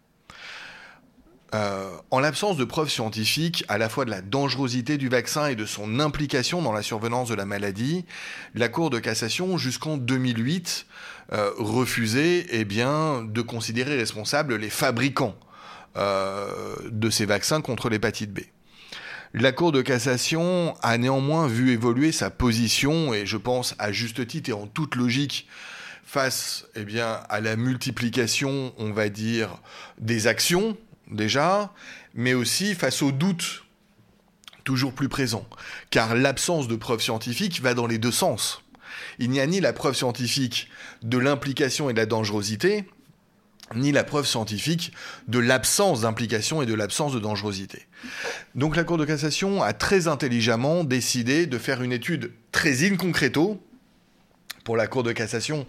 Euh, 1.54 1.90
en 2.10 2.18
l'absence 2.18 2.56
de 2.56 2.64
preuves 2.64 2.90
scientifiques 2.90 3.64
à 3.68 3.78
la 3.78 3.88
fois 3.88 4.04
de 4.04 4.10
la 4.10 4.20
dangerosité 4.20 4.98
du 4.98 5.08
vaccin 5.08 5.46
et 5.46 5.54
de 5.54 5.64
son 5.64 6.00
implication 6.00 6.60
dans 6.60 6.72
la 6.72 6.82
survenance 6.82 7.28
de 7.28 7.34
la 7.34 7.46
maladie, 7.46 8.04
la 8.54 8.68
Cour 8.68 8.90
de 8.90 8.98
cassation, 8.98 9.56
jusqu'en 9.56 9.96
2008, 9.96 10.86
refusait 11.58 12.46
eh 12.50 12.64
bien, 12.64 13.22
de 13.22 13.42
considérer 13.42 13.96
responsables 13.96 14.56
les 14.56 14.70
fabricants 14.70 15.36
de 15.96 17.10
ces 17.10 17.26
vaccins 17.26 17.60
contre 17.60 17.88
l'hépatite 17.88 18.32
B. 18.32 18.40
La 19.34 19.52
Cour 19.52 19.72
de 19.72 19.82
cassation 19.82 20.74
a 20.82 20.98
néanmoins 20.98 21.46
vu 21.46 21.72
évoluer 21.72 22.12
sa 22.12 22.30
position, 22.30 23.12
et 23.12 23.26
je 23.26 23.36
pense 23.36 23.74
à 23.78 23.92
juste 23.92 24.26
titre 24.26 24.50
et 24.50 24.54
en 24.54 24.66
toute 24.66 24.94
logique, 24.94 25.48
face 26.04 26.66
eh 26.76 27.00
à 27.00 27.40
la 27.40 27.56
multiplication, 27.56 28.72
on 28.78 28.92
va 28.92 29.08
dire, 29.08 29.60
des 29.98 30.26
actions, 30.26 30.76
déjà, 31.10 31.72
mais 32.14 32.34
aussi 32.34 32.74
face 32.74 33.02
aux 33.02 33.12
doutes 33.12 33.64
toujours 34.64 34.92
plus 34.92 35.08
présents. 35.08 35.46
Car 35.90 36.14
l'absence 36.14 36.68
de 36.68 36.76
preuves 36.76 37.00
scientifiques 37.00 37.60
va 37.60 37.74
dans 37.74 37.86
les 37.86 37.98
deux 37.98 38.12
sens. 38.12 38.62
Il 39.18 39.30
n'y 39.30 39.40
a 39.40 39.46
ni 39.46 39.60
la 39.60 39.72
preuve 39.72 39.94
scientifique 39.94 40.68
de 41.02 41.18
l'implication 41.18 41.90
et 41.90 41.92
de 41.92 41.98
la 41.98 42.06
dangerosité, 42.06 42.84
ni 43.74 43.92
la 43.92 44.04
preuve 44.04 44.26
scientifique 44.26 44.92
de 45.28 45.38
l'absence 45.38 46.02
d'implication 46.02 46.62
et 46.62 46.66
de 46.66 46.74
l'absence 46.74 47.12
de 47.12 47.18
dangerosité. 47.18 47.86
Donc 48.54 48.76
la 48.76 48.84
Cour 48.84 48.98
de 48.98 49.04
cassation 49.04 49.62
a 49.62 49.72
très 49.72 50.08
intelligemment 50.08 50.84
décidé 50.84 51.46
de 51.46 51.58
faire 51.58 51.82
une 51.82 51.92
étude 51.92 52.32
très 52.52 52.86
in 52.86 52.96
concreto. 52.96 53.62
Pour 54.64 54.76
la 54.76 54.86
Cour 54.86 55.02
de 55.02 55.12
cassation, 55.12 55.66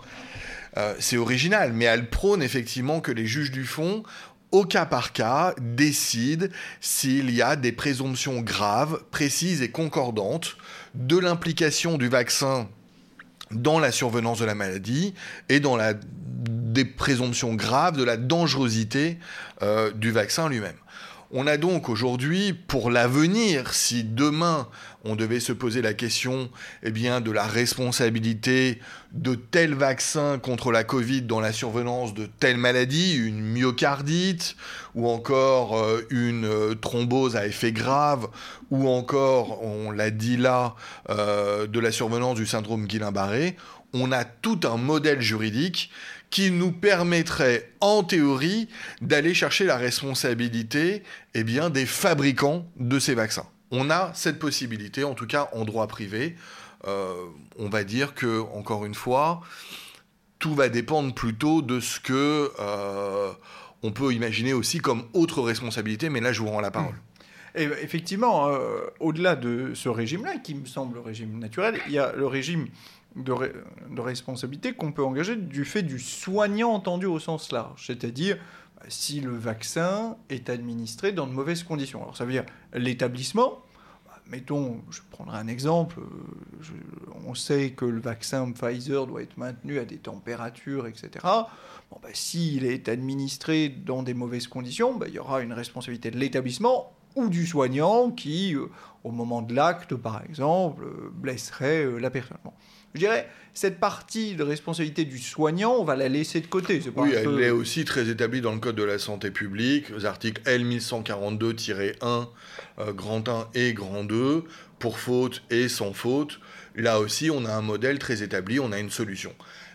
euh, 0.78 0.94
c'est 1.00 1.18
original, 1.18 1.74
mais 1.74 1.86
elle 1.86 2.10
prône 2.10 2.44
effectivement 2.44 3.00
que 3.02 3.12
les 3.12 3.26
juges 3.26 3.52
du 3.52 3.66
fond, 3.66 4.04
au 4.52 4.64
cas 4.64 4.86
par 4.86 5.12
cas, 5.12 5.54
décident 5.60 6.48
s'il 6.82 7.32
y 7.32 7.42
a 7.42 7.56
des 7.56 7.72
présomptions 7.72 8.42
graves, 8.42 9.04
précises 9.12 9.62
et 9.62 9.72
concordantes 9.72 10.58
de 10.94 11.18
l'implication 11.18 11.98
du 11.98 12.08
vaccin 12.08 12.70
dans 13.52 13.80
la 13.80 13.92
survenance 13.92 14.40
de 14.40 14.46
la 14.46 14.56
maladie 14.56 15.14
et 15.50 15.60
dans 15.60 15.76
la 15.76 15.94
des 16.78 16.86
présomptions 16.86 17.56
graves 17.56 17.98
de 17.98 18.04
la 18.04 18.18
dangerosité 18.18 19.18
euh, 19.64 19.92
du 19.92 20.12
vaccin 20.12 20.48
lui-même. 20.48 20.76
On 21.30 21.46
a 21.46 21.58
donc 21.58 21.90
aujourd'hui, 21.90 22.54
pour 22.54 22.90
l'avenir, 22.90 23.74
si 23.74 24.06
demain 24.06 24.70
on 25.04 25.18
devait 25.18 25.42
se 25.42 25.52
poser 25.52 25.82
la 25.82 25.94
question 25.94 26.50
eh 26.84 26.92
de 26.92 27.32
la 27.32 27.44
responsabilité 27.44 28.80
de 29.12 29.36
tel 29.36 29.74
vaccin 29.74 30.40
contre 30.40 30.72
la 30.72 30.86
Covid 30.86 31.24
dans 31.24 31.42
la 31.42 31.52
survenance 31.52 32.14
de 32.14 32.28
telle 32.40 32.56
maladie, 32.56 33.16
une 33.16 33.42
myocardite, 33.42 34.56
ou 34.96 35.10
encore 35.10 35.78
euh, 35.78 36.02
une 36.10 36.46
euh, 36.46 36.76
thrombose 36.76 37.36
à 37.36 37.46
effet 37.46 37.74
grave, 37.74 38.30
ou 38.72 38.88
encore, 38.88 39.62
on 39.64 39.92
l'a 39.92 40.12
dit 40.12 40.38
là, 40.38 40.76
de 41.10 41.80
la 41.80 41.92
survenance 41.92 42.36
du 42.36 42.46
syndrome 42.46 42.86
Guillain-Barré, 42.86 43.56
on 43.94 44.12
a 44.12 44.26
tout 44.26 44.60
un 44.64 44.78
modèle 44.78 45.22
juridique 45.22 45.90
qui 46.30 46.52
nous 46.52 46.72
permettrait, 46.72 47.72
en 47.80 48.04
théorie, 48.04 48.68
d'aller 49.02 49.34
chercher 49.34 49.66
la 49.66 49.78
responsabilité 49.78 51.04
eh 51.34 51.44
bien, 51.44 51.70
des 51.70 51.86
fabricants 51.86 52.66
de 52.78 53.00
ces 53.00 53.16
vaccins. 53.16 53.46
On 53.72 53.90
a 53.90 54.12
cette 54.14 54.40
possibilité, 54.40 55.04
en 55.04 55.14
tout 55.14 55.28
cas 55.28 55.50
en 55.54 55.66
droit 55.66 55.88
privé. 55.88 56.36
Euh, 56.86 57.14
on 57.58 57.70
va 57.70 57.84
dire 57.84 58.14
que, 58.14 58.42
encore 58.54 58.86
une 58.86 58.94
fois, 58.94 59.42
tout 60.40 60.54
va 60.54 60.70
dépendre 60.70 61.14
plutôt 61.14 61.62
de 61.62 61.80
ce 61.80 62.00
que 62.00 62.52
euh, 62.60 63.32
on 63.84 63.92
peut 63.92 64.14
imaginer 64.14 64.54
aussi 64.54 64.80
comme 64.80 65.04
autre 65.14 65.42
responsabilité, 65.42 66.10
mais 66.10 66.22
là 66.22 66.32
je 66.32 66.42
vous 66.42 66.50
rends 66.50 66.62
la 66.62 66.72
parole. 66.72 66.96
Et 67.56 67.64
effectivement, 67.64 68.50
euh, 68.50 68.82
au-delà 69.00 69.36
de 69.36 69.72
ce 69.74 69.90
régime-là, 69.90 70.38
qui 70.38 70.54
me 70.54 70.66
semble 70.66 70.96
le 70.96 71.02
régime 71.02 71.40
naturel, 71.40 71.80
il 71.88 71.94
y 71.94 72.00
a 72.00 72.14
le 72.14 72.28
régime 72.28 72.68
de, 73.16 74.02
responsabilité 74.02 74.74
qu'on 74.74 74.92
peut 74.92 75.04
engager 75.04 75.36
du 75.36 75.66
fait 75.66 75.84
du 75.84 76.00
soignant 76.00 76.72
entendu 76.72 77.06
au 77.06 77.20
sens 77.20 77.52
large, 77.52 77.86
c'est-à-dire 77.88 78.38
si 78.90 79.22
le 79.22 79.36
vaccin 79.36 80.18
est 80.30 80.50
administré 80.50 81.12
dans 81.12 81.26
de 81.26 81.34
mauvaises 81.34 81.64
conditions. 81.64 82.02
Alors 82.02 82.16
ça 82.16 82.26
veut 82.26 82.32
dire 82.32 82.46
l'établissement, 82.74 83.64
mettons, 84.30 84.82
je 84.92 85.02
prendrai 85.10 85.38
un 85.38 85.48
exemple, 85.48 86.00
on 87.26 87.34
sait 87.34 87.72
que 87.72 87.86
le 87.86 88.00
vaccin 88.00 88.52
Pfizer 88.52 89.08
doit 89.08 89.22
être 89.22 89.38
maintenu 89.38 89.80
à 89.80 89.86
des 89.86 89.98
températures, 89.98 90.88
etc. 90.88 91.26
Bon, 91.92 92.00
bah, 92.02 92.10
S'il 92.14 92.66
est 92.66 92.90
administré 92.90 93.70
dans 93.70 94.04
des 94.04 94.14
mauvaises 94.14 94.48
conditions, 94.48 95.00
il 95.08 95.14
y 95.14 95.20
aura 95.20 95.42
une 95.42 95.54
responsabilité 95.54 96.12
de 96.12 96.18
l'établissement 96.18 96.94
ou 97.18 97.30
du 97.30 97.46
soignant 97.48 98.12
qui, 98.12 98.56
euh, 98.56 98.68
au 99.04 99.12
moment 99.12 99.42
de 99.42 99.54
l'acte, 99.54 99.96
par 99.96 100.24
exemple, 100.24 100.84
euh, 100.84 101.10
blesserait 101.12 101.84
euh, 101.84 101.98
la 101.98 102.12
personne. 102.12 102.38
Je 102.94 103.00
dirais, 103.00 103.28
cette 103.54 103.80
partie 103.80 104.36
de 104.36 104.44
responsabilité 104.44 105.04
du 105.04 105.18
soignant, 105.18 105.76
on 105.80 105.84
va 105.84 105.96
la 105.96 106.10
laisser 106.10 106.42
de 106.42 106.48
côté. 106.48 106.80
oui, 106.96 107.12
elle 107.14 107.42
est 107.42 107.50
aussi 107.50 107.86
très 107.86 108.08
établie 108.08 108.40
dans 108.40 108.54
le 108.54 108.60
Code 108.60 108.76
de 108.76 108.84
la 108.84 109.00
santé 109.00 109.32
publique, 109.32 109.86
aux 109.96 110.06
articles 110.06 110.42
L1142-1, 110.44 112.28
grand 112.94 113.28
1 113.28 113.48
et 113.56 113.74
grand 113.74 114.04
2, 114.04 114.44
pour 114.80 115.00
faute 115.00 115.44
et 115.50 115.68
sans 115.68 115.94
faute. 115.94 116.40
Là 116.76 117.00
aussi, 117.00 117.30
on 117.32 117.46
a 117.46 117.52
un 117.52 117.62
modèle 117.62 118.00
très 118.00 118.24
établi, 118.24 118.60
on 118.60 118.72
a 118.72 118.80
une 118.80 118.92
solution. 118.92 119.34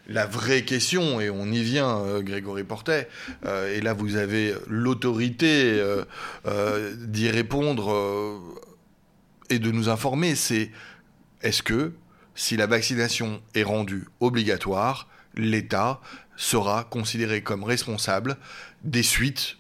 La 0.08 0.26
vraie 0.26 0.64
question, 0.64 1.20
et 1.20 1.30
on 1.30 1.46
y 1.46 1.62
vient, 1.62 2.20
Grégory 2.20 2.64
Portet, 2.64 3.08
et 3.44 3.80
là 3.80 3.92
vous 3.92 4.16
avez 4.16 4.52
l'autorité 4.66 5.80
d'y 6.98 7.30
répondre 7.30 8.42
et 9.48 9.58
de 9.60 9.70
nous 9.70 9.88
informer, 9.88 10.34
c'est 10.34 10.70
est-ce 11.42 11.62
que 11.62 11.92
si 12.34 12.56
la 12.56 12.66
vaccination 12.66 13.42
est 13.54 13.62
rendue 13.62 14.06
obligatoire, 14.20 15.08
l'État 15.36 16.00
sera 16.36 16.84
considéré 16.84 17.42
comme 17.42 17.64
responsable 17.64 18.36
des 18.84 19.02
suites, 19.02 19.58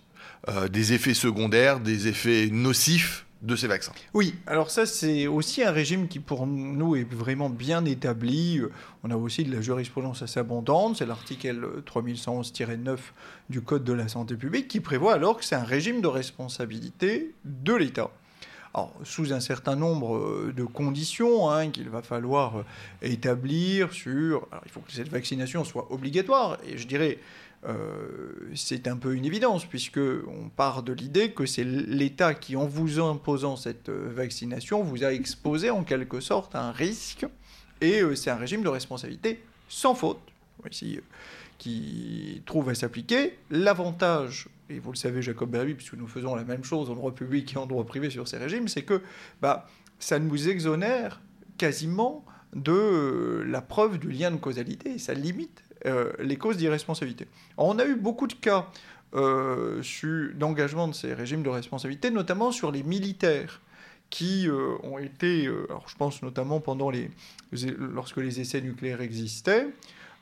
euh, 0.48 0.68
des 0.68 0.92
effets 0.92 1.14
secondaires, 1.14 1.80
des 1.80 2.08
effets 2.08 2.48
nocifs 2.50 3.26
de 3.42 3.56
ces 3.56 3.66
vaccins. 3.66 3.92
Oui, 4.14 4.34
alors 4.46 4.70
ça 4.70 4.86
c'est 4.86 5.26
aussi 5.26 5.62
un 5.62 5.72
régime 5.72 6.08
qui 6.08 6.20
pour 6.20 6.46
nous 6.46 6.96
est 6.96 7.04
vraiment 7.04 7.50
bien 7.50 7.84
établi. 7.84 8.60
On 9.02 9.10
a 9.10 9.16
aussi 9.16 9.44
de 9.44 9.54
la 9.54 9.60
jurisprudence 9.60 10.22
assez 10.22 10.38
abondante, 10.38 10.96
c'est 10.96 11.06
l'article 11.06 11.82
3111-9 11.84 12.98
du 13.50 13.60
Code 13.60 13.84
de 13.84 13.92
la 13.92 14.08
santé 14.08 14.36
publique 14.36 14.68
qui 14.68 14.80
prévoit 14.80 15.14
alors 15.14 15.36
que 15.36 15.44
c'est 15.44 15.56
un 15.56 15.64
régime 15.64 16.00
de 16.00 16.06
responsabilité 16.06 17.34
de 17.44 17.74
l'État. 17.74 18.10
Alors, 18.74 18.94
sous 19.04 19.32
un 19.32 19.40
certain 19.40 19.76
nombre 19.76 20.16
euh, 20.16 20.52
de 20.56 20.64
conditions 20.64 21.50
hein, 21.50 21.70
qu'il 21.70 21.90
va 21.90 22.02
falloir 22.02 22.58
euh, 22.58 22.64
établir 23.02 23.92
sur... 23.92 24.48
Il 24.64 24.70
faut 24.70 24.80
que 24.80 24.92
cette 24.92 25.08
vaccination 25.08 25.62
soit 25.64 25.92
obligatoire, 25.92 26.58
et 26.66 26.78
je 26.78 26.86
dirais, 26.86 27.18
euh, 27.64 28.32
c'est 28.54 28.88
un 28.88 28.96
peu 28.96 29.14
une 29.14 29.24
évidence, 29.24 29.66
puisque 29.66 29.98
on 29.98 30.48
part 30.48 30.82
de 30.82 30.92
l'idée 30.92 31.32
que 31.32 31.46
c'est 31.46 31.64
l'État 31.64 32.34
qui, 32.34 32.56
en 32.56 32.66
vous 32.66 32.98
imposant 32.98 33.56
cette 33.56 33.88
euh, 33.88 34.10
vaccination, 34.14 34.82
vous 34.82 35.04
a 35.04 35.12
exposé 35.12 35.70
en 35.70 35.84
quelque 35.84 36.20
sorte 36.20 36.54
à 36.54 36.62
un 36.62 36.72
risque, 36.72 37.26
et 37.80 38.02
c'est 38.14 38.30
un 38.30 38.36
régime 38.36 38.62
de 38.62 38.68
responsabilité 38.68 39.42
sans 39.68 39.94
faute, 39.94 40.20
ici, 40.70 41.00
qui 41.62 42.42
trouve 42.44 42.70
à 42.70 42.74
s'appliquer. 42.74 43.38
L'avantage, 43.48 44.48
et 44.68 44.80
vous 44.80 44.90
le 44.90 44.96
savez, 44.96 45.22
Jacob 45.22 45.48
Berby, 45.48 45.74
puisque 45.74 45.94
nous 45.94 46.08
faisons 46.08 46.34
la 46.34 46.42
même 46.42 46.64
chose 46.64 46.90
en 46.90 46.96
droit 46.96 47.14
public 47.14 47.54
et 47.54 47.56
en 47.56 47.66
droit 47.66 47.84
privé 47.84 48.10
sur 48.10 48.26
ces 48.26 48.36
régimes, 48.36 48.66
c'est 48.66 48.82
que 48.82 49.00
bah, 49.40 49.68
ça 50.00 50.18
nous 50.18 50.48
exonère 50.48 51.20
quasiment 51.58 52.24
de 52.52 53.44
la 53.46 53.62
preuve 53.62 54.00
du 54.00 54.10
lien 54.10 54.32
de 54.32 54.38
causalité, 54.38 54.98
ça 54.98 55.14
limite 55.14 55.62
euh, 55.86 56.12
les 56.18 56.34
causes 56.34 56.56
d'irresponsabilité. 56.56 57.28
On 57.56 57.78
a 57.78 57.84
eu 57.84 57.94
beaucoup 57.94 58.26
de 58.26 58.32
cas 58.32 58.66
euh, 59.14 59.80
d'engagement 60.34 60.88
de 60.88 60.94
ces 60.94 61.14
régimes 61.14 61.44
de 61.44 61.48
responsabilité, 61.48 62.10
notamment 62.10 62.50
sur 62.50 62.72
les 62.72 62.82
militaires 62.82 63.60
qui 64.10 64.48
euh, 64.48 64.74
ont 64.82 64.98
été, 64.98 65.46
alors 65.46 65.88
je 65.88 65.94
pense 65.94 66.22
notamment 66.22 66.58
pendant 66.58 66.90
les, 66.90 67.08
lorsque 67.78 68.16
les 68.16 68.40
essais 68.40 68.62
nucléaires 68.62 69.00
existaient, 69.00 69.68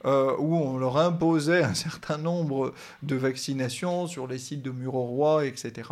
où 0.04 0.56
on 0.56 0.78
leur 0.78 0.96
imposait 0.96 1.62
un 1.62 1.74
certain 1.74 2.18
nombre 2.18 2.72
de 3.02 3.16
vaccinations 3.16 4.06
sur 4.06 4.26
les 4.26 4.38
sites 4.38 4.62
de 4.62 4.70
Muroroy, 4.70 5.46
etc. 5.46 5.88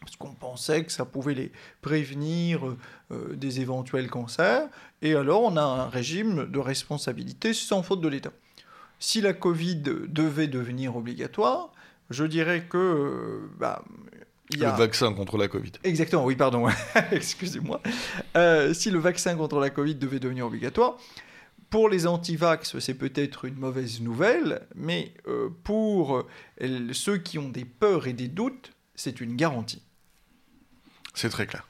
Parce 0.00 0.16
qu'on 0.18 0.32
pensait 0.32 0.84
que 0.84 0.92
ça 0.92 1.04
pouvait 1.04 1.34
les 1.34 1.52
prévenir 1.82 2.76
des 3.10 3.60
éventuels 3.60 4.10
cancers. 4.10 4.68
Et 5.02 5.14
alors 5.14 5.42
on 5.42 5.56
a 5.56 5.62
un 5.62 5.88
régime 5.88 6.46
de 6.50 6.58
responsabilité 6.58 7.54
sans 7.54 7.82
faute 7.82 8.00
de 8.00 8.08
l'État 8.08 8.32
si 9.00 9.22
la 9.22 9.32
Covid 9.32 9.82
devait 10.08 10.46
devenir 10.46 10.94
obligatoire, 10.94 11.72
je 12.10 12.24
dirais 12.24 12.66
que... 12.68 12.76
Euh, 12.76 13.50
bah, 13.58 13.82
a... 14.52 14.56
Le 14.56 14.76
vaccin 14.76 15.12
contre 15.14 15.38
la 15.38 15.48
Covid. 15.48 15.72
Exactement, 15.84 16.24
oui, 16.24 16.36
pardon, 16.36 16.68
excusez-moi. 17.12 17.80
Euh, 18.36 18.74
si 18.74 18.90
le 18.90 18.98
vaccin 18.98 19.36
contre 19.36 19.58
la 19.58 19.70
Covid 19.70 19.94
devait 19.94 20.18
devenir 20.18 20.46
obligatoire, 20.46 20.98
pour 21.70 21.88
les 21.88 22.06
antivax, 22.06 22.78
c'est 22.80 22.94
peut-être 22.94 23.44
une 23.44 23.54
mauvaise 23.54 24.00
nouvelle, 24.00 24.66
mais 24.74 25.14
euh, 25.28 25.48
pour 25.62 26.26
ceux 26.92 27.18
qui 27.18 27.38
ont 27.38 27.48
des 27.48 27.64
peurs 27.64 28.06
et 28.08 28.12
des 28.12 28.28
doutes, 28.28 28.72
c'est 28.96 29.20
une 29.20 29.36
garantie. 29.36 29.82
C'est 31.14 31.28
très 31.28 31.46
clair. 31.46 31.66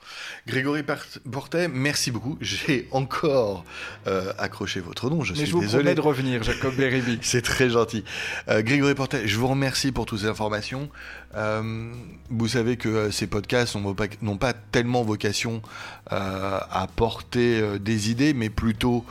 Grégory 0.46 0.82
Portet, 1.30 1.68
merci 1.68 2.10
beaucoup. 2.10 2.36
J'ai 2.40 2.88
encore 2.90 3.64
euh, 4.06 4.32
accroché 4.38 4.80
votre 4.80 5.08
nom. 5.08 5.22
Je 5.24 5.32
Mais 5.32 5.46
je 5.46 5.52
vous 5.52 5.62
promets 5.62 5.94
de 5.94 6.00
revenir, 6.00 6.42
Jacob 6.42 6.74
Beribi. 6.74 7.18
C'est 7.22 7.42
très 7.42 7.70
gentil. 7.70 8.04
Euh, 8.48 8.62
Grégory 8.62 8.94
Portet, 8.94 9.26
je 9.26 9.38
vous 9.38 9.48
remercie 9.48 9.92
pour 9.92 10.06
toutes 10.06 10.20
ces 10.20 10.26
informations. 10.26 10.90
Euh, 11.36 11.92
vous 12.28 12.48
savez 12.48 12.76
que 12.76 13.10
ces 13.10 13.26
podcasts 13.26 13.76
n'ont 13.76 14.36
pas, 14.36 14.52
tellement 14.52 15.02
vocation 15.02 15.62
à 16.10 16.86
porter 16.96 17.78
des 17.78 18.10
idées, 18.10 18.34
mais 18.34 18.50
plutôt 18.50 19.04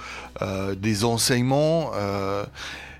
des 0.77 1.05
enseignements 1.05 1.91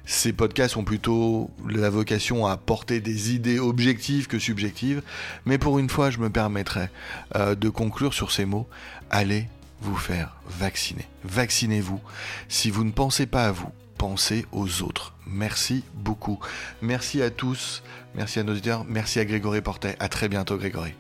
ces 0.10 0.34
podcasts 0.34 0.76
ont 0.76 0.84
plutôt 0.84 1.51
la 1.70 1.91
vocation 1.91 2.47
à 2.47 2.57
porter 2.57 2.99
des 2.99 3.36
idées 3.36 3.60
objectives 3.60 4.26
que 4.26 4.39
subjectives, 4.39 5.03
mais 5.45 5.60
pour 5.60 5.78
une 5.78 5.88
fois, 5.88 6.10
je 6.10 6.18
me 6.18 6.32
permettrai 6.32 6.89
euh, 7.36 7.53
de 7.53 7.70
conclure 7.70 8.12
sur 8.16 8.32
ces 8.32 8.45
mots. 8.45 8.68
Allez 9.12 9.47
vous 9.82 9.95
faire 9.95 10.36
vacciner. 10.47 11.05
Vaccinez-vous. 11.26 12.01
Si 12.47 12.72
vous 12.72 12.86
ne 12.86 12.91
pensez 12.91 13.28
pas 13.28 13.45
à 13.45 13.51
vous, 13.51 13.70
pensez 13.99 14.47
aux 14.51 14.82
autres. 14.82 15.14
Merci 15.28 15.84
beaucoup. 15.93 16.39
Merci 16.82 17.22
à 17.22 17.30
tous. 17.30 17.84
Merci 18.16 18.39
à 18.39 18.43
nos 18.43 18.53
auditeurs. 18.53 18.86
Merci 18.89 19.20
à 19.20 19.26
Grégory 19.26 19.62
Portet. 19.62 19.95
À 19.99 20.10
très 20.10 20.28
bientôt, 20.28 20.57
Grégory. 20.57 20.95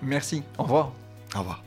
Merci. 0.00 0.42
Au 0.56 0.62
revoir. 0.62 0.92
Au 1.34 1.40
revoir. 1.40 1.62